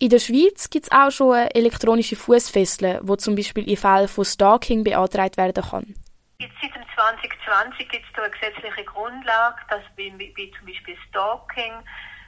In 0.00 0.10
der 0.10 0.20
Schweiz 0.20 0.70
gibt 0.70 0.84
es 0.84 0.92
auch 0.92 1.10
schon 1.10 1.34
elektronische 1.34 2.14
Fußfessel, 2.14 3.00
wo 3.02 3.16
zum 3.16 3.34
Beispiel 3.34 3.68
in 3.68 3.76
Fällen 3.76 4.06
von 4.06 4.24
Stalking 4.24 4.84
beantragt 4.84 5.36
werden 5.36 5.64
kann. 5.64 5.94
Seit 6.38 6.52
2020 6.94 7.88
gibt 7.88 8.06
es 8.06 8.12
da 8.14 8.22
eine 8.22 8.30
gesetzliche 8.30 8.84
Grundlage, 8.84 9.60
dass 9.68 9.82
bei, 9.96 10.12
bei 10.16 10.52
zum 10.56 10.66
Beispiel 10.68 10.96
Stalking 11.08 11.72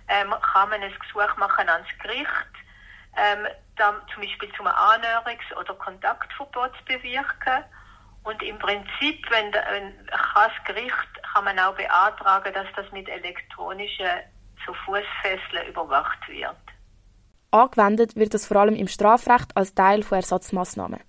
ähm, 0.09 0.35
kann 0.53 0.69
man 0.69 0.83
ein 0.83 0.93
Gesuch 0.99 1.37
machen 1.37 1.69
ans 1.69 1.87
Gericht, 2.03 2.53
ähm, 3.17 3.47
dann 3.77 3.95
zum 4.13 4.23
Beispiel 4.23 4.51
zum 4.57 4.67
Annäherungs- 4.67 5.55
oder 5.57 5.75
Kontaktverbot 5.75 6.73
zu 6.77 6.85
bewirken. 6.87 7.65
Und 8.25 8.43
im 8.43 8.59
Prinzip, 8.59 9.31
wenn, 9.31 9.53
wenn 9.53 10.07
das 10.07 10.53
Gericht 10.67 11.23
kann 11.33 11.45
man 11.45 11.59
auch 11.61 11.77
beantragen, 11.77 12.53
dass 12.53 12.67
das 12.75 12.91
mit 12.91 13.09
elektronischen 13.09 14.11
so 14.67 14.75
Fußfesseln 14.75 15.69
überwacht 15.69 16.29
wird. 16.29 16.57
Angewendet 17.53 18.17
wird 18.17 18.35
das 18.35 18.47
vor 18.47 18.59
allem 18.59 18.77
im 18.77 18.87
Strafrecht 18.87 19.57
als 19.57 19.75
Teil 19.75 20.03
von 20.03 20.17
Ersatzmaßnahmen. 20.17 21.01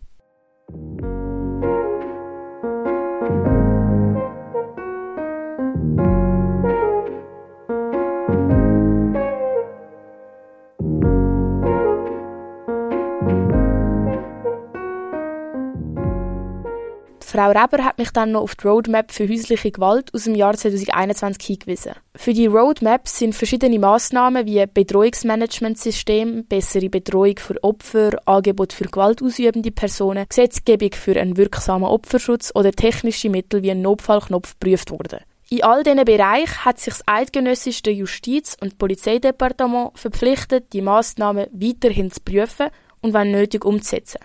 Frau 17.32 17.48
Reber 17.48 17.86
hat 17.86 17.98
mich 17.98 18.12
dann 18.12 18.34
noch 18.34 18.42
auf 18.42 18.56
die 18.56 18.68
Roadmap 18.68 19.14
für 19.14 19.26
häusliche 19.26 19.72
Gewalt 19.72 20.14
aus 20.14 20.26
dem 20.26 20.36
Jahr 20.36 20.54
2021 20.54 21.48
hingewiesen. 21.48 21.94
Für 22.14 22.34
die 22.34 22.48
Roadmap 22.48 23.08
sind 23.08 23.34
verschiedene 23.34 23.80
Maßnahmen 23.80 24.46
wie 24.46 24.66
Bedrohungsmanagementsystem, 24.66 26.44
bessere 26.44 26.90
Betreuung 26.90 27.38
für 27.38 27.64
Opfer, 27.64 28.20
Angebot 28.26 28.74
für 28.74 28.84
gewaltausübende 28.84 29.72
Personen, 29.72 30.26
Gesetzgebung 30.28 30.92
für 30.92 31.18
einen 31.18 31.38
wirksamen 31.38 31.88
Opferschutz 31.88 32.52
oder 32.54 32.74
technische 32.74 33.30
Mittel 33.30 33.64
wie 33.64 33.72
ein 33.72 33.82
Notfallknopf 33.82 34.60
geprüft 34.60 34.92
worden. 34.92 35.20
In 35.50 35.64
all 35.64 35.84
diesen 35.84 36.04
Bereichen 36.04 36.66
hat 36.66 36.80
sich 36.82 36.96
das 36.96 37.04
eidgenössische 37.08 37.92
Justiz- 37.92 38.58
und 38.60 38.78
Polizeidepartement 38.78 39.98
verpflichtet, 39.98 40.74
die 40.74 40.82
Maßnahmen 40.82 41.48
weiterhin 41.54 42.12
zu 42.12 42.20
prüfen 42.20 42.68
und 43.00 43.14
wenn 43.14 43.32
nötig 43.32 43.64
umzusetzen. 43.64 44.20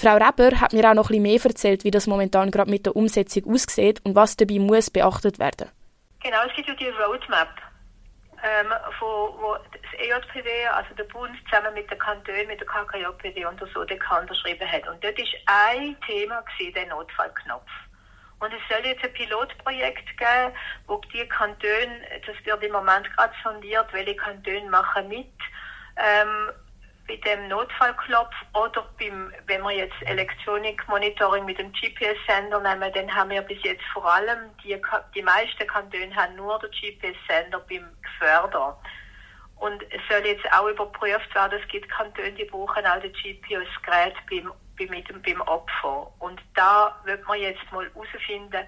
Frau 0.00 0.14
Reber 0.14 0.60
hat 0.60 0.72
mir 0.74 0.88
auch 0.88 0.94
noch 0.94 1.10
ein 1.10 1.20
bisschen 1.20 1.22
mehr 1.22 1.40
erzählt, 1.44 1.82
wie 1.82 1.90
das 1.90 2.06
momentan 2.06 2.52
gerade 2.52 2.70
mit 2.70 2.86
der 2.86 2.94
Umsetzung 2.94 3.52
aussieht 3.52 4.00
und 4.04 4.14
was 4.14 4.36
dabei 4.36 4.60
muss 4.60 4.90
beachtet 4.90 5.40
werden. 5.40 5.72
Genau, 6.22 6.38
es 6.46 6.54
gibt 6.54 6.68
ja 6.68 6.74
die 6.74 6.86
Roadmap, 6.86 7.48
ähm, 8.44 8.72
wo, 9.00 9.34
wo 9.40 9.56
das 9.56 9.92
EJPD, 9.98 10.68
also 10.68 10.94
der 10.94 11.02
Bund, 11.02 11.34
zusammen 11.50 11.74
mit 11.74 11.90
den 11.90 11.98
Kantonen, 11.98 12.46
mit 12.46 12.60
der 12.60 12.68
KKJPD 12.68 13.44
und 13.46 13.60
der 13.60 13.66
SODK 13.74 14.20
unterschrieben 14.20 14.70
hat. 14.70 14.86
Und 14.86 15.02
dort 15.02 15.18
war 15.18 15.72
ein 15.74 15.96
Thema 16.06 16.42
gewesen, 16.42 16.74
der 16.74 16.86
Notfallknopf. 16.86 17.70
Und 18.38 18.52
es 18.52 18.60
soll 18.70 18.86
jetzt 18.86 19.02
ein 19.02 19.12
Pilotprojekt 19.14 20.16
geben, 20.16 20.54
wo 20.86 21.00
die 21.12 21.26
Kantone, 21.26 22.02
das 22.24 22.36
wird 22.46 22.62
im 22.62 22.70
Moment 22.70 23.12
gerade 23.16 23.34
sondiert, 23.42 23.92
welche 23.92 24.14
Kantone 24.14 24.70
machen 24.70 25.08
mit, 25.08 25.34
ähm, 25.96 26.50
bei 27.08 27.16
dem 27.16 27.48
Notfallklopf 27.48 28.34
oder 28.52 28.86
beim, 28.98 29.32
wenn 29.46 29.62
wir 29.62 29.72
jetzt 29.72 30.00
Elektronikmonitoring 30.02 31.46
mit 31.46 31.58
dem 31.58 31.72
GPS-Sender 31.72 32.60
nehmen, 32.60 32.92
dann 32.92 33.14
haben 33.14 33.30
wir 33.30 33.42
bis 33.42 33.62
jetzt 33.62 33.82
vor 33.92 34.04
allem, 34.04 34.50
die, 34.62 34.80
die 35.14 35.22
meisten 35.22 35.66
Kantone 35.66 36.14
haben 36.14 36.36
nur 36.36 36.58
den 36.60 36.70
GPS-Sender 36.70 37.60
beim 37.60 37.88
Geförder. 38.02 38.78
Und 39.56 39.82
es 39.90 40.00
soll 40.08 40.24
jetzt 40.24 40.44
auch 40.52 40.68
überprüft 40.68 41.34
werden, 41.34 41.58
es 41.60 41.68
gibt 41.68 41.90
Kantone, 41.90 42.32
die 42.32 42.44
brauchen 42.44 42.86
auch 42.86 43.00
das 43.00 43.12
GPS-Gerät 43.12 44.14
beim, 44.30 44.52
beim, 44.76 45.22
beim 45.22 45.40
Opfer. 45.40 46.12
Und 46.18 46.40
da 46.54 46.94
wird 47.04 47.26
man 47.26 47.40
jetzt 47.40 47.72
mal 47.72 47.90
herausfinden, 47.94 48.66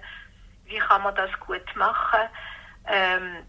wie 0.65 0.79
kann 0.79 1.03
man 1.03 1.15
das 1.15 1.31
gut 1.39 1.75
machen. 1.75 2.27
Ähm, 2.87 3.45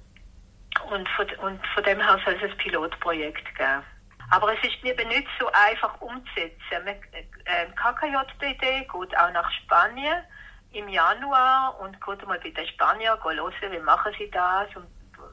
und, 0.91 1.09
von, 1.11 1.27
und 1.43 1.67
von 1.69 1.83
dem 1.85 2.01
her 2.01 2.21
soll 2.25 2.35
es 2.35 2.43
ein 2.43 2.57
Pilotprojekt 2.59 3.55
geben. 3.57 3.83
Aber 4.33 4.55
es 4.55 4.65
ist 4.67 4.83
eben 4.83 5.09
nicht 5.09 5.29
so 5.39 5.47
einfach 5.53 6.01
umzusetzen. 6.01 6.87
Äh, 6.87 7.67
KKJBD 7.77 8.81
geht 8.81 9.19
auch 9.19 9.31
nach 9.31 9.51
Spanien 9.51 10.25
im 10.73 10.89
Januar 10.89 11.79
und 11.81 12.01
geht 12.01 12.27
mal 12.27 12.41
bei 12.41 12.49
den 12.49 12.67
Spaniern 12.67 13.19
hören, 13.23 13.53
wie 13.71 13.79
machen 13.81 14.11
sie 14.19 14.31
das 14.31 14.75
und 14.75 14.87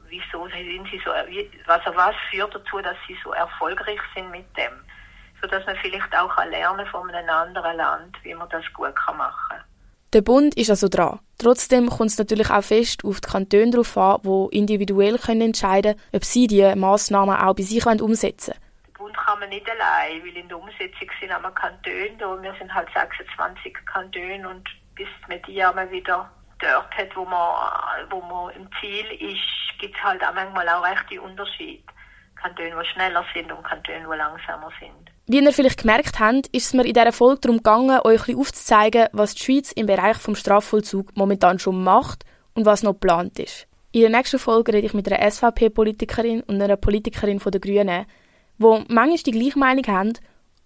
wieso 0.06 0.46
sind 0.48 0.86
sie 0.90 1.00
so, 1.02 1.12
also 1.12 1.96
was 1.96 2.14
führt 2.30 2.54
dazu, 2.54 2.82
dass 2.82 2.96
sie 3.08 3.16
so 3.24 3.32
erfolgreich 3.32 4.00
sind 4.14 4.30
mit 4.30 4.44
dem. 4.58 4.84
Sodass 5.40 5.64
man 5.64 5.76
vielleicht 5.76 6.14
auch 6.14 6.36
lernen 6.44 6.86
von 6.88 7.10
einem 7.10 7.30
anderen 7.30 7.78
Land, 7.78 8.18
wie 8.22 8.34
man 8.34 8.50
das 8.50 8.70
gut 8.74 8.94
machen 9.16 9.32
kann. 9.48 9.64
Der 10.12 10.20
Bund 10.20 10.54
ist 10.58 10.68
also 10.68 10.88
dran. 10.90 11.20
Trotzdem 11.38 11.88
kommt 11.88 12.10
es 12.10 12.18
natürlich 12.18 12.50
auch 12.50 12.62
fest 12.62 13.02
auf 13.06 13.22
die 13.22 13.30
Kantone 13.30 13.70
darauf 13.70 13.96
an, 13.96 14.20
die 14.22 14.58
individuell 14.58 15.16
können 15.16 15.40
entscheiden 15.40 15.94
können, 15.94 16.06
ob 16.12 16.24
sie 16.26 16.48
diese 16.48 16.76
Massnahmen 16.76 17.36
auch 17.36 17.54
bei 17.54 17.62
sich 17.62 17.86
umsetzen 17.86 18.52
wollen. 18.52 18.69
Man 19.40 19.48
nicht 19.48 19.66
allein, 19.70 20.22
weil 20.22 20.36
in 20.36 20.48
der 20.48 20.58
Umsetzung 20.58 21.10
sind 21.18 21.30
wir 21.30 21.50
Kantone 21.52 22.12
da. 22.18 22.42
Wir 22.42 22.54
sind 22.58 22.74
halt 22.74 22.88
26 22.94 23.74
Kantone 23.86 24.46
und 24.46 24.68
bis 24.94 25.08
man 25.28 25.40
die 25.48 25.64
einmal 25.64 25.90
wieder 25.90 26.30
dort 26.58 26.94
hat, 26.94 27.16
wo 27.16 27.24
man, 27.24 28.10
wo 28.10 28.20
man 28.20 28.54
im 28.54 28.68
Ziel 28.78 29.06
ist, 29.18 29.78
gibt 29.78 29.96
es 29.96 30.04
halt 30.04 30.22
auch 30.22 30.34
manchmal 30.34 30.68
auch 30.68 30.84
rechte 30.84 31.22
Unterschiede. 31.22 31.82
Kantone, 32.36 32.70
die 32.70 32.88
schneller 32.90 33.24
sind 33.34 33.50
und 33.50 33.62
Kantone, 33.64 34.00
die 34.00 34.16
langsamer 34.16 34.70
sind. 34.78 35.10
Wie 35.26 35.42
ihr 35.42 35.52
vielleicht 35.52 35.80
gemerkt 35.80 36.20
habt, 36.20 36.48
ist 36.48 36.66
es 36.66 36.74
mir 36.74 36.84
in 36.84 36.92
dieser 36.92 37.12
Folge 37.12 37.40
darum 37.40 37.58
gegangen, 37.58 38.00
euch 38.04 38.28
ein 38.28 38.36
aufzuzeigen, 38.36 39.08
was 39.12 39.34
die 39.34 39.44
Schweiz 39.44 39.72
im 39.72 39.86
Bereich 39.86 40.18
des 40.18 40.38
Strafvollzug 40.38 41.16
momentan 41.16 41.58
schon 41.58 41.82
macht 41.82 42.24
und 42.54 42.66
was 42.66 42.82
noch 42.82 42.92
geplant 42.92 43.38
ist. 43.38 43.66
In 43.92 44.02
der 44.02 44.10
nächsten 44.10 44.38
Folge 44.38 44.72
rede 44.72 44.86
ich 44.86 44.94
mit 44.94 45.10
einer 45.10 45.30
SVP-Politikerin 45.30 46.42
und 46.42 46.60
einer 46.60 46.76
Politikerin 46.76 47.38
der 47.38 47.60
Grünen, 47.60 48.06
die 48.60 48.84
manchmal 48.88 49.16
die 49.16 49.30
gleiche 49.32 49.58
Meinung 49.58 49.86
haben, 49.86 50.12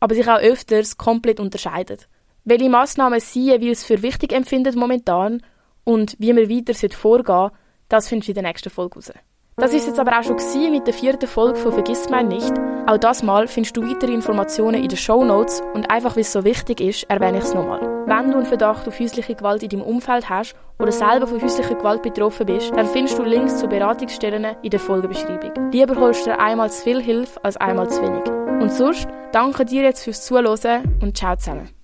aber 0.01 0.15
sich 0.15 0.29
auch 0.29 0.41
öfters 0.41 0.99
komplett 0.99 1.41
unterscheiden. 1.41 1.99
Welche 2.45 2.69
Massnahmen 2.69 3.21
sie 3.21 3.51
es 3.71 3.85
für 3.85 4.03
wichtig 4.03 4.33
empfinden 4.33 4.79
momentan 4.79 5.43
und 5.85 6.17
wie 6.19 6.33
man 6.33 6.49
weiter 6.49 6.75
vorgehen 6.95 7.27
sollte, 7.27 7.57
das 7.89 8.09
findest 8.09 8.29
du 8.29 8.33
in 8.33 8.35
der 8.35 8.43
nächsten 8.43 8.71
Folge 8.71 8.97
raus. 8.97 9.13
Das 9.57 9.73
ist 9.73 9.87
jetzt 9.87 10.01
aber 10.01 10.19
auch 10.19 10.25
schon 10.25 10.37
mit 10.73 10.87
der 10.87 10.95
vierten 10.95 11.29
Folge 11.29 11.57
von 11.57 11.73
Vergiss 11.73 12.09
mein 12.11 12.27
nicht. 12.27 12.53
Auch 12.87 12.99
das 12.99 13.23
Mal 13.23 13.47
findest 13.47 13.77
du 13.77 13.88
weitere 13.88 14.12
Informationen 14.12 14.83
in 14.83 14.88
den 14.88 14.99
Show 14.99 15.25
Notes 15.25 15.62
und 15.75 15.90
einfach, 15.90 16.17
weil 16.17 16.23
es 16.23 16.33
so 16.33 16.45
wichtig 16.45 16.81
ist, 16.81 17.05
erwähne 17.05 17.38
ich 17.38 17.45
es 17.45 17.55
nochmal. 17.55 17.81
Wenn 18.07 18.33
du 18.33 18.38
einen 18.38 18.47
Verdacht 18.47 18.87
auf 18.88 18.99
häusliche 18.99 19.35
Gewalt 19.35 19.62
in 19.62 19.69
deinem 19.69 19.83
Umfeld 19.83 20.29
hast 20.29 20.57
oder 20.79 20.93
selber 20.93 21.29
von 21.29 21.40
häuslicher 21.40 21.77
Gewalt 21.77 22.03
betroffen 22.03 22.47
bist, 22.47 22.73
dann 22.73 22.87
findest 22.87 23.19
du 23.19 23.23
Links 23.23 23.59
zu 23.59 23.69
Beratungsstellen 23.69 24.57
in 24.62 24.71
der 24.71 24.81
Folgebeschreibung. 24.81 25.71
Lieber 25.71 25.97
holst 26.01 26.27
du 26.27 26.31
dir 26.31 26.40
einmal 26.40 26.71
zu 26.71 26.83
viel 26.83 27.01
Hilfe 27.01 27.43
als 27.45 27.57
einmal 27.57 27.88
zu 27.88 28.03
wenig. 28.03 28.25
Und 28.61 28.73
sonst, 28.73 29.07
danke 29.33 29.64
dir 29.64 29.83
jetzt 29.83 30.03
fürs 30.03 30.25
Zuhören 30.27 30.99
und 31.01 31.17
ciao 31.17 31.37
zusammen. 31.37 31.84